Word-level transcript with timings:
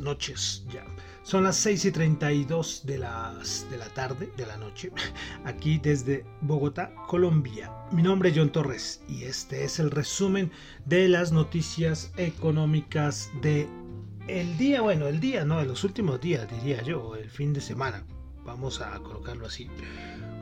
Noches 0.00 0.64
ya. 0.72 0.84
Son 1.22 1.44
las 1.44 1.56
6 1.56 1.86
y 1.86 1.90
32 1.90 2.82
de, 2.84 2.98
las, 2.98 3.66
de 3.70 3.78
la 3.78 3.88
tarde, 3.88 4.30
de 4.36 4.44
la 4.44 4.58
noche, 4.58 4.92
aquí 5.44 5.78
desde 5.78 6.24
Bogotá, 6.42 6.94
Colombia. 7.06 7.72
Mi 7.92 8.02
nombre 8.02 8.28
es 8.28 8.36
John 8.36 8.52
Torres 8.52 9.00
y 9.08 9.24
este 9.24 9.64
es 9.64 9.78
el 9.78 9.90
resumen 9.90 10.52
de 10.84 11.08
las 11.08 11.32
noticias 11.32 12.12
económicas 12.16 13.30
de 13.40 13.66
el 14.28 14.56
día, 14.56 14.80
bueno, 14.80 15.06
el 15.06 15.20
día, 15.20 15.44
no, 15.44 15.58
de 15.58 15.66
los 15.66 15.84
últimos 15.84 16.20
días, 16.20 16.48
diría 16.50 16.82
yo, 16.82 17.16
el 17.16 17.28
fin 17.30 17.52
de 17.52 17.60
semana. 17.60 18.04
Vamos 18.44 18.80
a 18.80 18.98
colocarlo 19.00 19.46
así. 19.46 19.68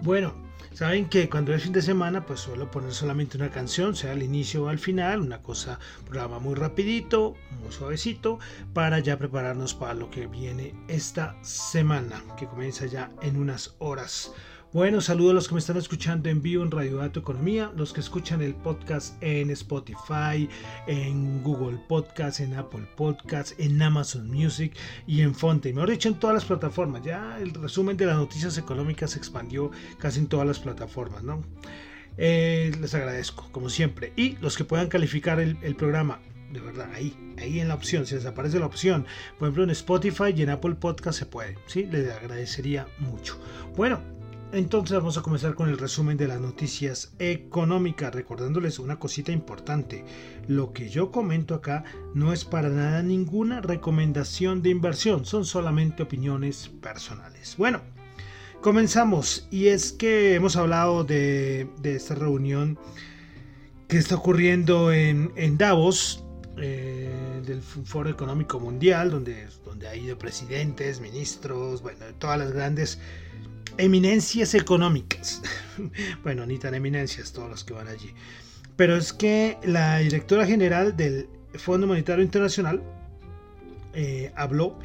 Bueno, 0.02 0.34
saben 0.72 1.08
que 1.08 1.28
cuando 1.28 1.54
es 1.54 1.62
fin 1.62 1.72
de 1.72 1.82
semana, 1.82 2.26
pues 2.26 2.40
suelo 2.40 2.70
poner 2.70 2.92
solamente 2.92 3.36
una 3.36 3.50
canción, 3.50 3.94
sea 3.94 4.12
al 4.12 4.22
inicio 4.22 4.64
o 4.64 4.68
al 4.68 4.80
final, 4.80 5.20
una 5.20 5.42
cosa, 5.42 5.78
programa 6.04 6.40
muy 6.40 6.54
rapidito, 6.54 7.36
muy 7.62 7.70
suavecito, 7.70 8.40
para 8.74 8.98
ya 8.98 9.16
prepararnos 9.18 9.74
para 9.74 9.94
lo 9.94 10.10
que 10.10 10.26
viene 10.26 10.74
esta 10.88 11.36
semana, 11.42 12.22
que 12.36 12.46
comienza 12.46 12.86
ya 12.86 13.10
en 13.22 13.36
unas 13.36 13.74
horas. 13.78 14.32
Bueno, 14.72 15.02
saludos 15.02 15.32
a 15.32 15.34
los 15.34 15.48
que 15.48 15.54
me 15.54 15.58
están 15.58 15.76
escuchando 15.76 16.30
en 16.30 16.40
vivo 16.40 16.64
en 16.64 16.70
Radio 16.70 16.96
Dato 16.96 17.20
Economía, 17.20 17.70
los 17.76 17.92
que 17.92 18.00
escuchan 18.00 18.40
el 18.40 18.54
podcast 18.54 19.22
en 19.22 19.50
Spotify, 19.50 20.48
en 20.86 21.42
Google 21.42 21.78
Podcast, 21.88 22.40
en 22.40 22.54
Apple 22.54 22.86
Podcast, 22.96 23.52
en 23.60 23.82
Amazon 23.82 24.30
Music 24.30 24.74
y 25.06 25.20
en 25.20 25.34
Fonte. 25.34 25.74
Mejor 25.74 25.90
dicho, 25.90 26.08
en 26.08 26.18
todas 26.18 26.32
las 26.32 26.46
plataformas. 26.46 27.02
Ya 27.02 27.38
el 27.38 27.52
resumen 27.52 27.98
de 27.98 28.06
las 28.06 28.16
noticias 28.16 28.56
económicas 28.56 29.10
se 29.10 29.18
expandió 29.18 29.70
casi 29.98 30.20
en 30.20 30.26
todas 30.26 30.46
las 30.46 30.58
plataformas, 30.58 31.22
¿no? 31.22 31.44
Eh, 32.16 32.72
les 32.80 32.94
agradezco, 32.94 33.50
como 33.52 33.68
siempre. 33.68 34.14
Y 34.16 34.38
los 34.38 34.56
que 34.56 34.64
puedan 34.64 34.88
calificar 34.88 35.38
el, 35.38 35.58
el 35.60 35.76
programa 35.76 36.18
de 36.50 36.60
verdad, 36.60 36.90
ahí, 36.94 37.14
ahí 37.38 37.60
en 37.60 37.68
la 37.68 37.74
opción, 37.74 38.06
si 38.06 38.14
les 38.14 38.24
aparece 38.24 38.58
la 38.58 38.66
opción, 38.66 39.06
por 39.38 39.48
ejemplo 39.48 39.64
en 39.64 39.70
Spotify 39.70 40.34
y 40.34 40.42
en 40.42 40.50
Apple 40.50 40.74
Podcast 40.74 41.18
se 41.18 41.26
puede, 41.26 41.56
¿sí? 41.66 41.86
Les 41.90 42.10
agradecería 42.10 42.86
mucho. 42.98 43.38
Bueno, 43.74 44.00
entonces 44.52 44.98
vamos 44.98 45.16
a 45.16 45.22
comenzar 45.22 45.54
con 45.54 45.70
el 45.70 45.78
resumen 45.78 46.18
de 46.18 46.28
las 46.28 46.40
noticias 46.40 47.14
económicas, 47.18 48.14
recordándoles 48.14 48.78
una 48.78 48.98
cosita 48.98 49.32
importante. 49.32 50.04
Lo 50.46 50.72
que 50.72 50.90
yo 50.90 51.10
comento 51.10 51.54
acá 51.54 51.84
no 52.14 52.32
es 52.34 52.44
para 52.44 52.68
nada 52.68 53.02
ninguna 53.02 53.62
recomendación 53.62 54.60
de 54.60 54.68
inversión, 54.68 55.24
son 55.24 55.46
solamente 55.46 56.02
opiniones 56.02 56.68
personales. 56.80 57.54
Bueno, 57.56 57.80
comenzamos 58.60 59.48
y 59.50 59.68
es 59.68 59.90
que 59.92 60.34
hemos 60.34 60.56
hablado 60.56 61.02
de, 61.02 61.68
esta 61.82 62.14
reunión 62.14 62.78
que 63.88 63.96
está 63.96 64.16
ocurriendo 64.16 64.92
en, 64.92 65.56
Davos, 65.56 66.24
eh, 66.58 67.42
del 67.44 67.62
Foro 67.62 68.10
Económico 68.10 68.60
Mundial, 68.60 69.10
donde, 69.10 69.48
donde 69.64 69.88
ha 69.88 69.96
ido 69.96 70.18
presidentes, 70.18 71.00
ministros, 71.00 71.82
bueno, 71.82 72.04
todas 72.18 72.38
las 72.38 72.52
grandes 72.52 72.98
eminencias 73.78 74.54
económicas. 74.54 75.42
bueno, 76.22 76.46
ni 76.46 76.58
tan 76.58 76.74
eminencias 76.74 77.32
todos 77.32 77.50
los 77.50 77.64
que 77.64 77.74
van 77.74 77.88
allí. 77.88 78.14
Pero 78.76 78.96
es 78.96 79.12
que 79.12 79.58
la 79.64 79.98
directora 79.98 80.46
general 80.46 80.96
del 80.96 81.28
Fondo 81.54 81.86
Monetario 81.86 82.24
Internacional 82.24 82.82
eh, 83.94 84.32
habló 84.36 84.78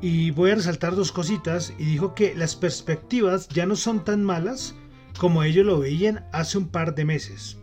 y 0.00 0.30
voy 0.30 0.50
a 0.50 0.54
resaltar 0.54 0.94
dos 0.94 1.12
cositas 1.12 1.72
y 1.78 1.84
dijo 1.84 2.14
que 2.14 2.34
las 2.34 2.56
perspectivas 2.56 3.48
ya 3.48 3.66
no 3.66 3.76
son 3.76 4.04
tan 4.04 4.22
malas 4.22 4.74
como 5.18 5.42
ellos 5.42 5.66
lo 5.66 5.80
veían 5.80 6.24
hace 6.32 6.58
un 6.58 6.68
par 6.68 6.94
de 6.94 7.04
meses. 7.04 7.58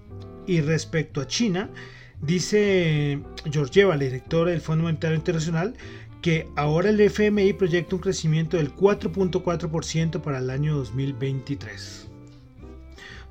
Y 0.46 0.62
respecto 0.62 1.22
a 1.22 1.28
China, 1.28 1.70
dice 2.26 3.22
Georgieva, 3.52 3.96
la 3.96 4.04
directora 4.04 4.52
del 4.52 4.62
Fondo 4.62 4.84
Monetario 4.84 5.16
Internacional, 5.16 5.76
que 6.22 6.48
ahora 6.56 6.90
el 6.90 7.00
FMI 7.00 7.54
proyecta 7.54 7.96
un 7.96 8.02
crecimiento 8.02 8.58
del 8.58 8.76
4.4% 8.76 10.22
para 10.22 10.40
el 10.40 10.50
año 10.50 10.76
2023. 10.76 12.08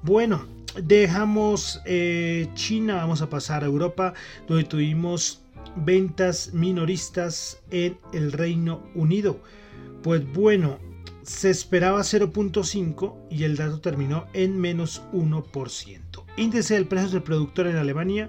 Bueno, 0.03 0.47
dejamos 0.81 1.81
eh, 1.87 2.49
China, 2.55 2.97
vamos 2.97 3.23
a 3.23 3.31
pasar 3.31 3.65
a 3.65 3.67
Europa, 3.67 4.15
donde 4.47 4.65
tuvimos 4.65 5.43
ventas 5.77 6.53
minoristas 6.53 7.61
en 7.71 7.99
el 8.13 8.33
Reino 8.33 8.83
Unido. 8.95 9.41
Pues 10.03 10.31
bueno, 10.33 10.79
se 11.23 11.51
esperaba 11.51 12.01
0.5 12.01 13.15
y 13.31 13.45
el 13.45 13.57
dato 13.57 13.81
terminó 13.81 14.27
en 14.35 14.59
menos 14.59 15.03
1%. 15.13 16.25
Índice 16.37 16.75
del 16.75 16.87
precio 16.87 17.11
del 17.11 17.23
productor 17.23 17.67
en 17.67 17.77
Alemania 17.77 18.29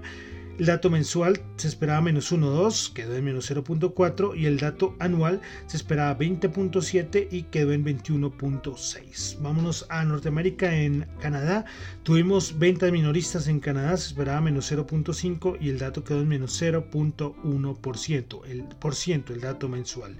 el 0.58 0.66
dato 0.66 0.88
mensual 0.88 1.40
se 1.56 1.68
esperaba 1.68 2.00
menos 2.00 2.32
1,2, 2.32 2.92
quedó 2.92 3.16
en 3.16 3.24
menos 3.24 3.50
0.4 3.50 4.36
y 4.36 4.46
el 4.46 4.58
dato 4.58 4.96
anual 4.98 5.40
se 5.66 5.76
esperaba 5.76 6.18
20.7 6.18 7.28
y 7.30 7.42
quedó 7.44 7.72
en 7.72 7.84
21.6. 7.84 9.40
Vámonos 9.40 9.86
a 9.90 10.04
Norteamérica, 10.04 10.74
en 10.74 11.06
Canadá. 11.20 11.66
Tuvimos 12.04 12.58
ventas 12.58 12.90
minoristas 12.90 13.48
en 13.48 13.60
Canadá, 13.60 13.96
se 13.96 14.08
esperaba 14.08 14.40
menos 14.40 14.72
0.5 14.72 15.58
y 15.60 15.68
el 15.68 15.78
dato 15.78 16.04
quedó 16.04 16.20
en 16.20 16.28
menos 16.28 16.60
0.1%, 16.60 18.40
el 18.46 18.62
por 18.64 18.94
ciento, 18.94 19.34
el 19.34 19.40
dato 19.40 19.68
mensual. 19.68 20.16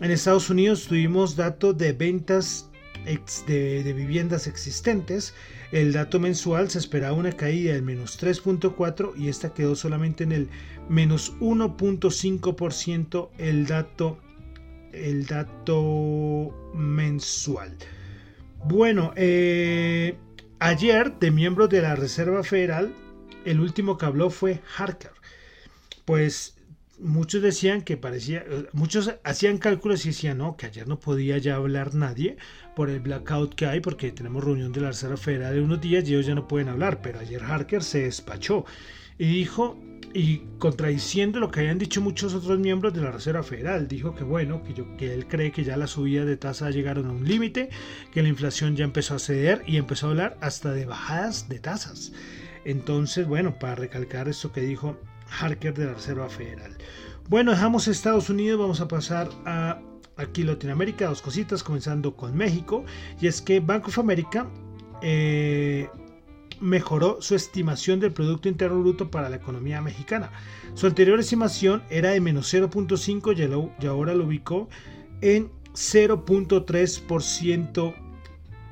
En 0.00 0.10
Estados 0.10 0.50
Unidos 0.50 0.86
tuvimos 0.86 1.36
dato 1.36 1.72
de 1.72 1.92
ventas 1.92 2.69
de, 3.04 3.92
viviendas 3.94 4.46
existentes. 4.46 5.34
El 5.72 5.92
dato 5.92 6.18
mensual 6.18 6.70
se 6.70 6.78
esperaba 6.78 7.12
una 7.14 7.32
caída 7.32 7.72
del 7.72 7.82
menos 7.82 8.20
3.4 8.20 9.12
y 9.16 9.28
esta 9.28 9.54
quedó 9.54 9.76
solamente 9.76 10.24
en 10.24 10.32
el 10.32 10.48
menos 10.88 11.34
1.5% 11.40 13.30
el 13.38 13.66
dato, 13.66 14.18
el 14.92 15.26
dato 15.26 16.72
mensual. 16.74 17.76
Bueno, 18.64 19.12
eh, 19.16 20.16
ayer 20.58 21.18
de 21.18 21.30
miembros 21.30 21.70
de 21.70 21.82
la 21.82 21.96
Reserva 21.96 22.42
Federal, 22.42 22.92
el 23.44 23.60
último 23.60 23.96
que 23.96 24.06
habló 24.06 24.30
fue 24.30 24.60
Harker. 24.76 25.12
Pues 26.04 26.59
muchos 27.00 27.42
decían 27.42 27.82
que 27.82 27.96
parecía, 27.96 28.44
muchos 28.72 29.14
hacían 29.24 29.58
cálculos 29.58 30.04
y 30.04 30.10
decían, 30.10 30.38
no, 30.38 30.56
que 30.56 30.66
ayer 30.66 30.86
no 30.86 30.98
podía 31.00 31.38
ya 31.38 31.56
hablar 31.56 31.94
nadie 31.94 32.36
por 32.76 32.90
el 32.90 33.00
blackout 33.00 33.54
que 33.54 33.66
hay, 33.66 33.80
porque 33.80 34.12
tenemos 34.12 34.44
reunión 34.44 34.72
de 34.72 34.80
la 34.80 34.88
Reserva 34.88 35.16
Federal 35.16 35.54
de 35.54 35.62
unos 35.62 35.80
días 35.80 36.08
y 36.08 36.14
ellos 36.14 36.26
ya 36.26 36.34
no 36.34 36.48
pueden 36.48 36.68
hablar, 36.68 37.00
pero 37.02 37.20
ayer 37.20 37.42
Harker 37.42 37.82
se 37.82 38.02
despachó 38.02 38.64
y 39.18 39.26
dijo, 39.26 39.78
y 40.12 40.38
contradiciendo 40.58 41.40
lo 41.40 41.50
que 41.50 41.60
habían 41.60 41.78
dicho 41.78 42.00
muchos 42.00 42.34
otros 42.34 42.58
miembros 42.58 42.92
de 42.94 43.02
la 43.02 43.12
Reserva 43.12 43.42
Federal, 43.42 43.86
dijo 43.86 44.14
que 44.14 44.24
bueno, 44.24 44.62
que, 44.62 44.74
yo, 44.74 44.96
que 44.96 45.14
él 45.14 45.26
cree 45.26 45.52
que 45.52 45.64
ya 45.64 45.76
las 45.76 45.90
subidas 45.90 46.26
de 46.26 46.36
tasa 46.36 46.70
llegaron 46.70 47.06
a 47.06 47.12
un 47.12 47.26
límite, 47.26 47.70
que 48.12 48.22
la 48.22 48.28
inflación 48.28 48.76
ya 48.76 48.84
empezó 48.84 49.14
a 49.14 49.18
ceder 49.18 49.62
y 49.66 49.76
empezó 49.76 50.06
a 50.06 50.10
hablar 50.10 50.38
hasta 50.40 50.72
de 50.72 50.86
bajadas 50.86 51.48
de 51.48 51.58
tasas. 51.58 52.12
Entonces, 52.64 53.26
bueno, 53.26 53.58
para 53.58 53.74
recalcar 53.74 54.28
esto 54.28 54.52
que 54.52 54.60
dijo 54.60 54.98
Harker 55.30 55.74
de 55.74 55.86
la 55.86 55.94
Reserva 55.94 56.28
Federal. 56.28 56.76
Bueno, 57.28 57.52
dejamos 57.52 57.88
Estados 57.88 58.30
Unidos, 58.30 58.58
vamos 58.58 58.80
a 58.80 58.88
pasar 58.88 59.28
a 59.46 59.80
aquí 60.16 60.42
Latinoamérica, 60.42 61.06
dos 61.06 61.22
cositas, 61.22 61.62
comenzando 61.62 62.16
con 62.16 62.36
México, 62.36 62.84
y 63.20 63.26
es 63.26 63.40
que 63.40 63.60
Bank 63.60 63.88
of 63.88 63.98
America 63.98 64.46
eh, 65.02 65.88
mejoró 66.60 67.22
su 67.22 67.34
estimación 67.34 67.98
del 68.00 68.12
Producto 68.12 68.48
Interno 68.48 68.80
Bruto 68.80 69.10
para 69.10 69.30
la 69.30 69.36
economía 69.36 69.80
mexicana. 69.80 70.30
Su 70.74 70.86
anterior 70.86 71.18
estimación 71.18 71.82
era 71.88 72.10
de 72.10 72.20
menos 72.20 72.52
0.5 72.52 73.72
y 73.80 73.86
ahora 73.86 74.12
lo 74.14 74.26
ubicó 74.26 74.68
en 75.20 75.50
0.3% 75.72 78.09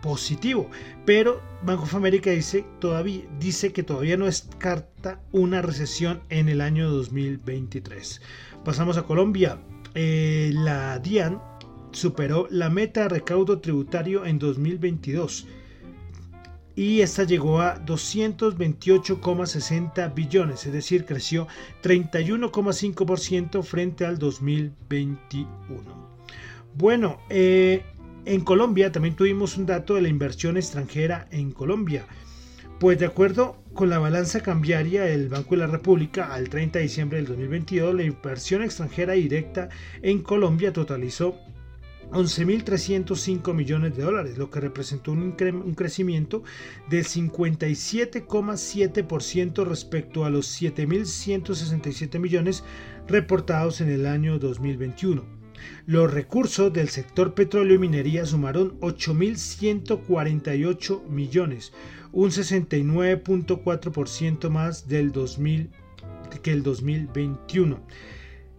positivo. 0.09 0.71
Pero 1.05 1.43
Banco 1.63 1.83
of 1.83 1.95
America 1.95 2.31
dice, 2.31 2.65
todavía, 2.81 3.25
dice 3.39 3.75
que 3.75 3.83
todavía 3.83 4.17
no 4.17 4.25
descarta 4.25 5.21
una 5.33 5.61
recesión 5.61 6.23
en 6.31 6.49
el 6.49 6.63
año 6.63 6.91
2023. 6.91 8.23
Pasamos 8.65 8.97
a 8.97 9.03
Colombia. 9.03 9.59
Eh, 9.95 10.51
la 10.55 10.99
DIAN 10.99 11.43
superó 11.93 12.49
la 12.51 12.71
meta 12.71 13.03
de 13.03 13.11
recaudo 13.11 13.61
tributario 13.61 14.25
en 14.25 14.39
2022 14.39 15.47
y 16.75 17.03
esta 17.03 17.25
llegó 17.25 17.61
a 17.61 17.85
228,60 17.85 20.15
billones, 20.15 20.65
es 20.65 20.73
decir, 20.73 21.05
creció 21.05 21.49
31,5% 21.83 23.63
frente 23.63 24.07
al 24.07 24.17
2021. 24.17 26.09
Bueno, 26.75 27.19
eh, 27.29 27.85
en 28.25 28.41
Colombia 28.43 28.93
también 28.93 29.17
tuvimos 29.17 29.57
un 29.57 29.67
dato 29.67 29.95
de 29.95 30.03
la 30.03 30.09
inversión 30.09 30.57
extranjera 30.57 31.27
en 31.31 31.53
Colombia. 31.53 32.07
Pues 32.79 32.99
de 32.99 33.07
acuerdo 33.07 33.63
con 33.75 33.91
la 33.91 33.99
balanza 33.99 34.41
cambiaria 34.41 35.03
del 35.03 35.29
Banco 35.29 35.51
de 35.51 35.59
la 35.59 35.67
República 35.67 36.33
al 36.33 36.49
30 36.49 36.79
de 36.79 36.85
diciembre 36.85 37.19
del 37.19 37.27
2022, 37.27 37.95
la 37.95 38.05
inversión 38.05 38.63
extranjera 38.63 39.15
directa 39.15 39.69
en 40.03 40.23
Colombia 40.23 40.73
totalizó 40.73 41.37
11.305 42.11 43.53
millones 43.53 43.95
de 43.97 44.03
dólares, 44.03 44.39
lo 44.39 44.51
que 44.51 44.61
representó 44.61 45.13
un, 45.13 45.37
un 45.41 45.75
crecimiento 45.75 46.43
del 46.89 47.05
57,7% 47.05 49.67
respecto 49.67 50.25
a 50.25 50.31
los 50.31 50.47
7.167 50.61 52.19
millones 52.19 52.65
reportados 53.07 53.81
en 53.81 53.91
el 53.91 54.07
año 54.07 54.39
2021. 54.39 55.38
Los 55.87 56.13
recursos 56.13 56.73
del 56.73 56.89
sector 56.89 57.35
petróleo 57.35 57.77
y 57.77 57.79
minería 57.79 58.27
sumaron 58.27 58.81
8.148 58.81 61.07
millones, 61.09 61.73
un 62.13 62.31
69.4% 62.31 64.51
más 64.51 64.89
del 64.89 65.13
2000, 65.13 65.71
que 66.43 66.53
el 66.53 66.63
2021. 66.63 67.81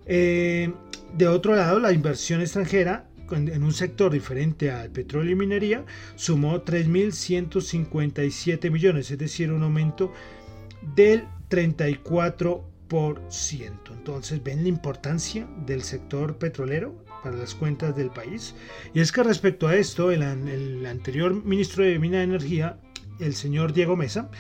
Eh, 0.06 0.72
de 1.18 1.28
otro 1.28 1.56
lado, 1.56 1.80
la 1.80 1.92
inversión 1.92 2.42
extranjera 2.42 3.10
en 3.32 3.64
un 3.64 3.74
sector 3.74 4.12
diferente 4.12 4.70
al 4.72 4.90
petróleo 4.90 5.32
y 5.32 5.36
minería 5.36 5.86
sumó 6.16 6.66
3.157 6.66 8.72
millones, 8.72 9.12
es 9.12 9.18
decir, 9.18 9.52
un 9.52 9.64
aumento 9.64 10.14
del 10.96 11.28
34%. 11.50 12.64
Entonces, 12.92 14.44
ven 14.44 14.64
la 14.64 14.70
importancia 14.70 15.48
del 15.66 15.84
sector 15.84 16.38
petrolero 16.38 16.96
para 17.24 17.36
las 17.36 17.54
cuentas 17.54 17.96
del 17.96 18.10
país. 18.10 18.56
Y 18.94 19.00
es 19.00 19.12
que 19.12 19.24
respecto 19.24 19.68
a 19.68 19.76
esto, 19.76 20.12
el, 20.12 20.24
anterior 20.86 21.34
ministro 21.44 21.84
de 21.84 22.00
Mina 22.00 22.20
y 22.20 22.24
Energía, 22.24 22.80
el 23.20 23.36
señor 23.36 23.74
Diego 23.74 23.96
Mesa, 23.96 24.32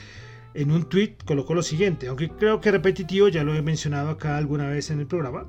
en 0.55 0.71
un 0.71 0.89
tuit 0.89 1.23
colocó 1.25 1.53
lo 1.53 1.61
siguiente, 1.61 2.07
aunque 2.07 2.29
creo 2.29 2.59
que 2.59 2.71
repetitivo, 2.71 3.27
ya 3.27 3.43
lo 3.43 3.53
he 3.53 3.61
mencionado 3.61 4.09
acá 4.09 4.37
alguna 4.37 4.67
vez 4.67 4.89
en 4.89 4.99
el 4.99 5.05
programa, 5.05 5.45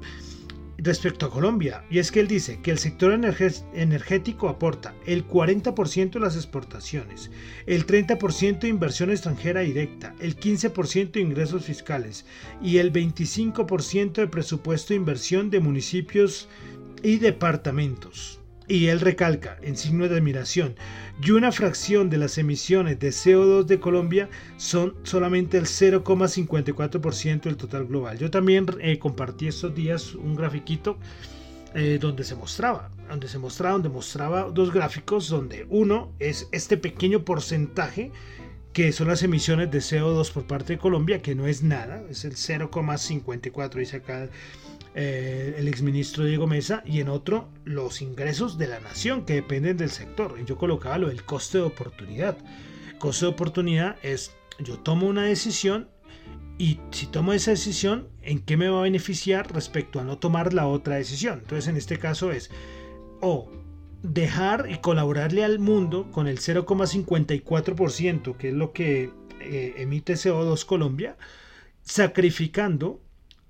respecto 0.82 1.27
a 1.27 1.31
Colombia, 1.31 1.85
y 1.91 1.99
es 1.99 2.11
que 2.11 2.21
él 2.21 2.29
dice 2.29 2.61
que 2.61 2.71
el 2.71 2.79
sector 2.79 3.12
energético 3.12 4.49
aporta 4.49 4.94
el 5.06 5.27
40% 5.27 6.12
de 6.12 6.21
las 6.21 6.37
exportaciones, 6.37 7.31
el 7.67 7.87
30% 7.87 8.61
de 8.61 8.69
inversión 8.69 9.11
extranjera 9.11 9.61
directa, 9.61 10.15
el 10.21 10.37
15% 10.37 11.12
de 11.12 11.21
ingresos 11.21 11.65
fiscales 11.65 12.25
y 12.62 12.79
el 12.79 12.93
25% 12.93 14.12
de 14.12 14.27
presupuesto 14.29 14.94
de 14.94 14.99
inversión 14.99 15.50
de 15.50 15.61
municipios 15.61 16.49
y 17.03 17.19
departamentos. 17.19 18.39
Y 18.70 18.87
él 18.87 19.00
recalca, 19.00 19.58
en 19.62 19.76
signo 19.76 20.06
de 20.06 20.17
admiración, 20.17 20.76
y 21.20 21.32
una 21.32 21.50
fracción 21.50 22.08
de 22.08 22.19
las 22.19 22.38
emisiones 22.38 23.00
de 23.00 23.08
CO2 23.08 23.64
de 23.64 23.81
Colombia 23.81 24.28
son 24.58 24.94
solamente 25.02 25.58
el 25.58 25.64
0,54% 25.64 27.40
del 27.43 27.56
total 27.56 27.87
global. 27.87 28.17
Yo 28.17 28.31
también 28.31 28.67
eh, 28.81 29.00
compartí 29.00 29.49
estos 29.49 29.75
días 29.75 30.14
un 30.14 30.37
grafiquito 30.37 30.99
eh, 31.75 31.99
donde 32.00 32.22
se 32.22 32.37
mostraba, 32.37 32.93
donde 33.08 33.26
se 33.26 33.40
mostraba, 33.40 33.72
donde 33.72 33.88
mostraba 33.88 34.43
dos 34.44 34.73
gráficos 34.73 35.28
donde 35.28 35.66
uno 35.69 36.12
es 36.20 36.46
este 36.52 36.76
pequeño 36.76 37.25
porcentaje 37.25 38.12
que 38.73 38.93
son 38.93 39.08
las 39.08 39.25
emisiones 39.25 39.73
de 39.73 39.78
CO2 39.78 40.31
por 40.31 40.44
parte 40.44 40.75
de 40.75 40.78
Colombia, 40.78 41.20
que 41.23 41.34
no 41.34 41.49
es 41.49 41.64
nada, 41.64 42.05
es 42.08 42.25
el 42.25 42.37
0,54, 42.37 43.75
dice 43.75 43.96
acá 43.96 44.28
eh, 44.94 45.54
el 45.58 45.69
exministro 45.69 46.25
Diego 46.25 46.46
Mesa, 46.46 46.82
y 46.84 47.00
en 47.00 47.08
otro 47.08 47.48
los 47.64 48.02
ingresos 48.02 48.58
de 48.58 48.66
la 48.66 48.81
nación 48.81 49.25
que 49.25 49.34
dependen 49.34 49.76
del 49.76 49.90
sector. 49.90 50.42
Yo 50.44 50.56
colocaba 50.56 50.98
lo 50.98 51.08
del 51.08 51.25
coste 51.25 51.58
de 51.58 51.64
oportunidad. 51.64 52.37
coste 52.98 53.26
de 53.26 53.32
oportunidad 53.32 53.96
es 54.02 54.34
yo 54.58 54.78
tomo 54.78 55.06
una 55.06 55.25
decisión 55.25 55.88
y 56.58 56.78
si 56.90 57.06
tomo 57.06 57.32
esa 57.32 57.52
decisión, 57.52 58.08
¿en 58.20 58.40
qué 58.40 58.56
me 58.58 58.69
va 58.69 58.81
a 58.81 58.82
beneficiar 58.82 59.50
respecto 59.52 59.98
a 60.00 60.04
no 60.04 60.19
tomar 60.19 60.52
la 60.52 60.66
otra 60.66 60.96
decisión? 60.96 61.38
Entonces 61.38 61.69
en 61.69 61.76
este 61.76 61.98
caso 61.98 62.32
es 62.32 62.50
o 63.22 63.48
dejar 64.02 64.69
y 64.70 64.78
colaborarle 64.78 65.44
al 65.44 65.58
mundo 65.58 66.10
con 66.10 66.26
el 66.26 66.38
0,54%, 66.38 68.37
que 68.37 68.48
es 68.48 68.54
lo 68.54 68.72
que 68.72 69.10
eh, 69.40 69.75
emite 69.78 70.14
CO2 70.14 70.64
Colombia, 70.66 71.16
sacrificando 71.82 73.00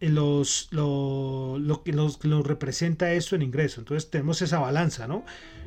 los, 0.08 0.68
lo, 0.70 1.58
lo, 1.58 1.82
que 1.82 1.92
nos 1.92 2.24
lo 2.24 2.42
representa 2.42 3.12
eso 3.12 3.36
en 3.36 3.42
ingreso. 3.42 3.80
Entonces 3.80 4.10
tenemos 4.10 4.40
esa 4.40 4.58
balanza, 4.58 5.06
¿no? 5.06 5.24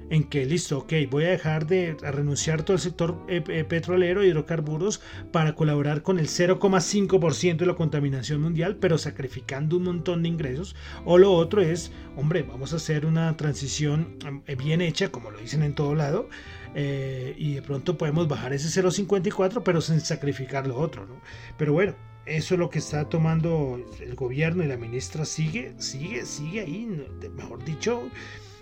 En 0.10 0.26
que, 0.26 0.46
listo, 0.46 0.80
ok, 0.80 0.94
voy 1.10 1.26
a 1.26 1.30
dejar 1.30 1.66
de 1.66 1.96
renunciar 2.02 2.64
todo 2.64 2.76
el 2.76 2.82
sector 2.82 3.24
eh, 3.30 3.44
eh, 3.48 3.64
petrolero, 3.64 4.24
hidrocarburos, 4.24 5.02
para 5.32 5.56
colaborar 5.56 6.02
con 6.02 6.20
el 6.20 6.28
0,5% 6.28 7.58
de 7.58 7.66
la 7.66 7.76
contaminación 7.76 8.42
mundial, 8.42 8.76
pero 8.76 8.98
sacrificando 8.98 9.78
un 9.78 9.84
montón 9.84 10.24
de 10.24 10.30
ingresos. 10.30 10.76
O 11.06 11.18
lo 11.18 11.32
otro 11.34 11.62
es, 11.62 11.92
hombre, 12.18 12.44
vamos 12.44 12.74
a 12.74 12.78
hacer 12.78 13.06
una 13.06 13.38
transición 13.38 14.18
eh, 14.48 14.56
bien 14.56 14.82
hecha, 14.82 15.10
como 15.10 15.32
lo 15.32 15.38
dicen 15.40 15.64
en 15.64 15.76
todo 15.76 15.96
lado, 15.96 16.28
y 16.76 17.54
de 17.54 17.62
pronto 17.62 18.00
podemos 18.00 18.28
bajar 18.28 18.52
ese 18.52 18.82
0,54, 18.82 19.62
pero 19.64 19.80
sin 19.80 20.02
sacrificar 20.02 20.66
lo 20.66 20.76
otro, 20.78 21.06
¿no? 21.06 21.22
Pero 21.56 21.72
bueno, 21.72 21.94
eso 22.26 22.56
es 22.56 22.60
lo 22.60 22.70
que 22.70 22.80
está 22.80 23.10
tomando 23.10 23.80
el 24.00 24.16
gobierno 24.16 24.64
y 24.64 24.68
la 24.68 24.78
ministra 24.78 25.26
sigue, 25.26 25.74
sigue, 25.78 26.26
sigue 26.26 26.62
ahí. 26.62 27.08
Mejor 27.36 27.64
dicho, 27.66 28.04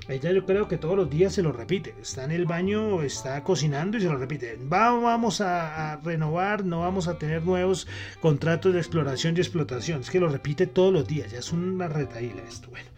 ella 0.08 0.32
yo 0.32 0.46
creo 0.46 0.68
que 0.68 0.78
todos 0.78 0.96
los 0.98 1.10
días 1.10 1.34
se 1.34 1.44
lo 1.44 1.52
repite. 1.52 1.94
Está 2.02 2.24
en 2.24 2.32
el 2.32 2.46
baño, 2.46 3.04
está 3.04 3.44
cocinando 3.44 3.98
y 3.98 4.02
se 4.02 4.08
lo 4.08 4.18
repite. 4.18 4.58
vamos 4.64 5.42
a, 5.42 5.98
renovar, 6.04 6.66
no 6.66 6.80
vamos 6.80 7.08
a 7.08 7.18
tener 7.20 7.44
nuevos 7.44 7.88
contratos 8.20 8.74
de 8.74 8.80
exploración 8.80 9.38
y 9.38 9.42
explotación. 9.42 10.02
Es 10.02 10.10
que 10.10 10.20
lo 10.20 10.30
repite 10.30 10.66
todos 10.66 10.92
los 10.92 11.08
días. 11.08 11.32
Ya 11.32 11.40
es 11.40 11.52
una 11.52 11.88
retaíla 11.88 12.42
esto. 12.50 12.70
Bueno, 12.72 12.90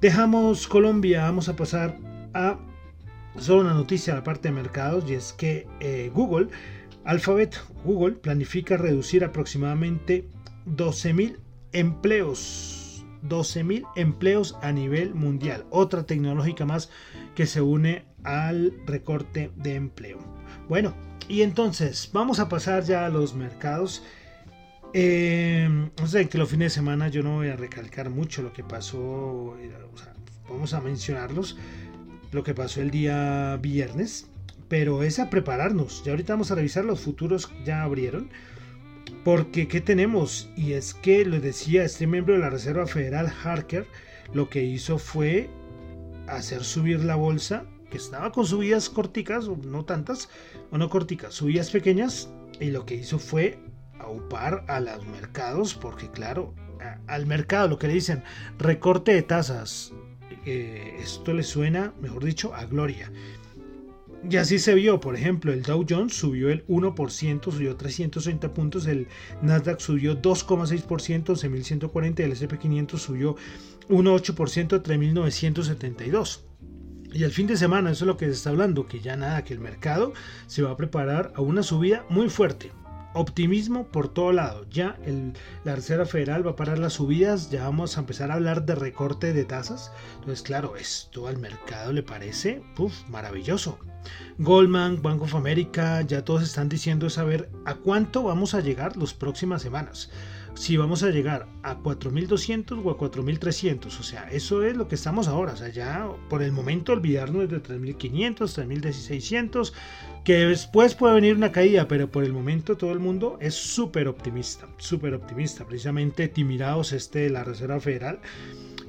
dejamos 0.00 0.66
Colombia, 0.66 1.22
vamos 1.22 1.48
a 1.48 1.56
pasar 1.56 1.96
a 2.34 2.58
solo 3.38 3.62
una 3.62 3.74
noticia 3.74 4.14
la 4.14 4.24
parte 4.24 4.48
de 4.48 4.54
mercados 4.54 5.08
y 5.08 5.14
es 5.14 5.32
que 5.32 5.66
eh, 5.80 6.10
Google 6.14 6.48
Alphabet 7.04 7.56
Google 7.84 8.16
planifica 8.16 8.76
reducir 8.78 9.24
aproximadamente 9.24 10.26
12.000 10.66 11.36
empleos. 11.72 13.04
12.000 13.22 13.86
empleos 13.96 14.56
a 14.62 14.72
nivel 14.72 15.14
mundial. 15.14 15.66
Otra 15.70 16.04
tecnológica 16.04 16.64
más 16.64 16.90
que 17.34 17.46
se 17.46 17.60
une 17.60 18.04
al 18.22 18.72
recorte 18.86 19.50
de 19.56 19.74
empleo. 19.74 20.18
Bueno, 20.68 20.94
y 21.28 21.42
entonces 21.42 22.10
vamos 22.12 22.38
a 22.38 22.48
pasar 22.48 22.84
ya 22.84 23.04
a 23.04 23.10
los 23.10 23.34
mercados. 23.34 24.02
Eh, 24.94 25.90
o 26.02 26.06
sea, 26.06 26.24
que 26.24 26.38
los 26.38 26.48
fines 26.48 26.72
de 26.72 26.76
semana 26.76 27.08
yo 27.08 27.22
no 27.22 27.36
voy 27.36 27.48
a 27.48 27.56
recalcar 27.56 28.08
mucho 28.08 28.42
lo 28.42 28.52
que 28.52 28.64
pasó. 28.64 29.56
Vamos 30.48 30.72
a 30.72 30.80
mencionarlos. 30.80 31.58
Lo 32.32 32.42
que 32.42 32.54
pasó 32.54 32.80
el 32.80 32.90
día 32.90 33.58
viernes 33.60 34.26
pero 34.68 35.02
es 35.02 35.18
a 35.18 35.30
prepararnos. 35.30 36.02
Ya 36.04 36.12
ahorita 36.12 36.34
vamos 36.34 36.50
a 36.50 36.54
revisar 36.54 36.84
los 36.84 37.00
futuros, 37.00 37.50
ya 37.64 37.82
abrieron. 37.82 38.30
Porque, 39.24 39.68
¿qué 39.68 39.80
tenemos? 39.80 40.50
Y 40.56 40.72
es 40.72 40.94
que, 40.94 41.24
lo 41.24 41.40
decía 41.40 41.84
este 41.84 42.06
miembro 42.06 42.34
de 42.34 42.40
la 42.40 42.50
Reserva 42.50 42.86
Federal, 42.86 43.32
Harker, 43.42 43.86
lo 44.32 44.48
que 44.50 44.62
hizo 44.62 44.98
fue 44.98 45.48
hacer 46.26 46.64
subir 46.64 47.04
la 47.04 47.16
bolsa, 47.16 47.64
que 47.90 47.96
estaba 47.96 48.32
con 48.32 48.46
subidas 48.46 48.90
corticas, 48.90 49.46
o 49.46 49.56
no 49.56 49.84
tantas, 49.84 50.28
o 50.70 50.78
no 50.78 50.90
corticas, 50.90 51.34
subidas 51.34 51.70
pequeñas, 51.70 52.30
y 52.60 52.66
lo 52.66 52.84
que 52.84 52.96
hizo 52.96 53.18
fue 53.18 53.58
aupar 53.98 54.64
a 54.68 54.80
los 54.80 55.06
mercados, 55.06 55.74
porque 55.74 56.10
claro, 56.10 56.54
al 57.06 57.26
mercado 57.26 57.68
lo 57.68 57.78
que 57.78 57.88
le 57.88 57.94
dicen 57.94 58.22
recorte 58.58 59.14
de 59.14 59.22
tasas, 59.22 59.92
eh, 60.44 60.98
esto 61.00 61.32
le 61.32 61.42
suena, 61.42 61.94
mejor 62.00 62.24
dicho, 62.24 62.54
a 62.54 62.64
gloria. 62.66 63.10
Y 64.30 64.36
así 64.36 64.58
se 64.58 64.74
vio, 64.74 65.00
por 65.00 65.16
ejemplo, 65.16 65.52
el 65.52 65.62
Dow 65.62 65.84
Jones 65.88 66.14
subió 66.14 66.48
el 66.48 66.66
1%, 66.66 67.52
subió 67.52 67.76
330 67.76 68.54
puntos, 68.54 68.86
el 68.86 69.06
Nasdaq 69.42 69.80
subió 69.80 70.20
2,6%, 70.20 71.24
11.140, 71.24 72.20
el 72.20 72.32
SP500 72.32 72.96
subió 72.96 73.36
1,8%, 73.88 74.82
3.972. 74.82 76.40
Y 77.12 77.22
al 77.22 77.30
fin 77.30 77.46
de 77.46 77.56
semana, 77.56 77.90
eso 77.90 78.04
es 78.04 78.08
lo 78.08 78.16
que 78.16 78.26
se 78.26 78.32
está 78.32 78.50
hablando, 78.50 78.86
que 78.86 79.00
ya 79.00 79.16
nada, 79.16 79.44
que 79.44 79.52
el 79.52 79.60
mercado 79.60 80.14
se 80.46 80.62
va 80.62 80.70
a 80.70 80.76
preparar 80.76 81.32
a 81.36 81.42
una 81.42 81.62
subida 81.62 82.04
muy 82.08 82.30
fuerte. 82.30 82.72
Optimismo 83.14 83.86
por 83.88 84.08
todo 84.08 84.32
lado. 84.32 84.66
Ya 84.70 84.98
el, 85.04 85.32
la 85.64 85.74
Reserva 85.74 86.04
Federal 86.04 86.46
va 86.46 86.52
a 86.52 86.56
parar 86.56 86.78
las 86.78 86.94
subidas, 86.94 87.50
ya 87.50 87.64
vamos 87.64 87.96
a 87.96 88.00
empezar 88.00 88.30
a 88.30 88.34
hablar 88.34 88.66
de 88.66 88.74
recorte 88.74 89.32
de 89.32 89.44
tasas. 89.44 89.90
Entonces, 90.16 90.42
claro, 90.42 90.76
esto 90.76 91.26
al 91.26 91.38
mercado 91.38 91.92
le 91.92 92.02
parece 92.02 92.62
maravilloso. 93.08 93.78
Goldman, 94.38 95.00
Bank 95.00 95.22
of 95.22 95.34
America, 95.34 96.02
ya 96.02 96.24
todos 96.24 96.42
están 96.42 96.68
diciendo 96.68 97.08
saber 97.08 97.50
a 97.64 97.76
cuánto 97.76 98.24
vamos 98.24 98.52
a 98.52 98.60
llegar 98.60 98.96
las 98.96 99.14
próximas 99.14 99.62
semanas 99.62 100.10
si 100.54 100.76
vamos 100.76 101.02
a 101.02 101.10
llegar 101.10 101.48
a 101.62 101.76
4200 101.76 102.78
o 102.84 102.90
a 102.90 102.96
4300. 102.96 103.98
O 103.98 104.02
sea, 104.02 104.28
eso 104.30 104.62
es 104.62 104.76
lo 104.76 104.88
que 104.88 104.94
estamos 104.94 105.28
ahora. 105.28 105.52
O 105.52 105.56
sea, 105.56 105.68
ya 105.68 106.08
por 106.28 106.42
el 106.42 106.52
momento 106.52 106.92
olvidarnos 106.92 107.48
de 107.48 107.60
3500, 107.60 108.54
3600, 108.54 109.74
que 110.24 110.46
después 110.46 110.94
puede 110.94 111.14
venir 111.14 111.36
una 111.36 111.52
caída, 111.52 111.86
pero 111.86 112.10
por 112.10 112.24
el 112.24 112.32
momento 112.32 112.78
todo 112.78 112.92
el 112.92 112.98
mundo 112.98 113.36
es 113.40 113.54
súper 113.54 114.08
optimista, 114.08 114.66
súper 114.78 115.12
optimista. 115.12 115.66
Precisamente 115.66 116.28
Timirados, 116.28 116.92
este 116.92 117.20
de 117.20 117.30
la 117.30 117.44
Reserva 117.44 117.78
Federal, 117.78 118.20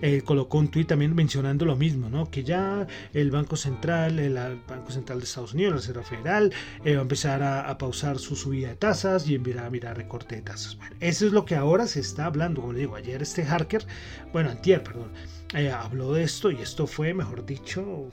eh, 0.01 0.21
colocó 0.23 0.59
un 0.59 0.69
tuit 0.69 0.87
también 0.87 1.13
mencionando 1.13 1.65
lo 1.65 1.75
mismo, 1.75 2.09
¿no? 2.09 2.29
Que 2.31 2.43
ya 2.43 2.87
el 3.13 3.31
Banco 3.31 3.57
Central, 3.57 4.19
el, 4.19 4.35
Banco 4.67 4.91
Central 4.91 5.19
de 5.19 5.25
Estados 5.25 5.53
Unidos, 5.53 5.71
la 5.71 5.77
Reserva 5.77 6.03
Federal, 6.03 6.53
eh, 6.85 6.93
va 6.93 6.99
a 6.99 7.01
empezar 7.01 7.43
a, 7.43 7.77
pausar 7.77 8.17
su 8.17 8.37
subida 8.37 8.69
de 8.69 8.75
tasas 8.75 9.27
y 9.27 9.35
enviar 9.35 9.65
a 9.65 9.69
mirar 9.69 9.97
recorte 9.97 10.35
de 10.35 10.41
tasas. 10.41 10.77
Eso 11.01 11.25
es 11.25 11.33
lo 11.33 11.43
que 11.43 11.55
ahora 11.55 11.85
se 11.87 11.99
está 11.99 12.25
hablando. 12.25 12.61
Como 12.61 12.73
le 12.73 12.79
digo, 12.79 12.95
ayer 12.95 13.21
este 13.21 13.43
Harker, 13.43 13.85
bueno, 14.31 14.51
antier, 14.51 14.83
perdón, 14.83 15.11
eh, 15.53 15.69
habló 15.69 16.13
de 16.13 16.23
esto 16.23 16.49
y 16.49 16.61
esto 16.61 16.87
fue, 16.87 17.13
mejor 17.13 17.45
dicho, 17.45 18.09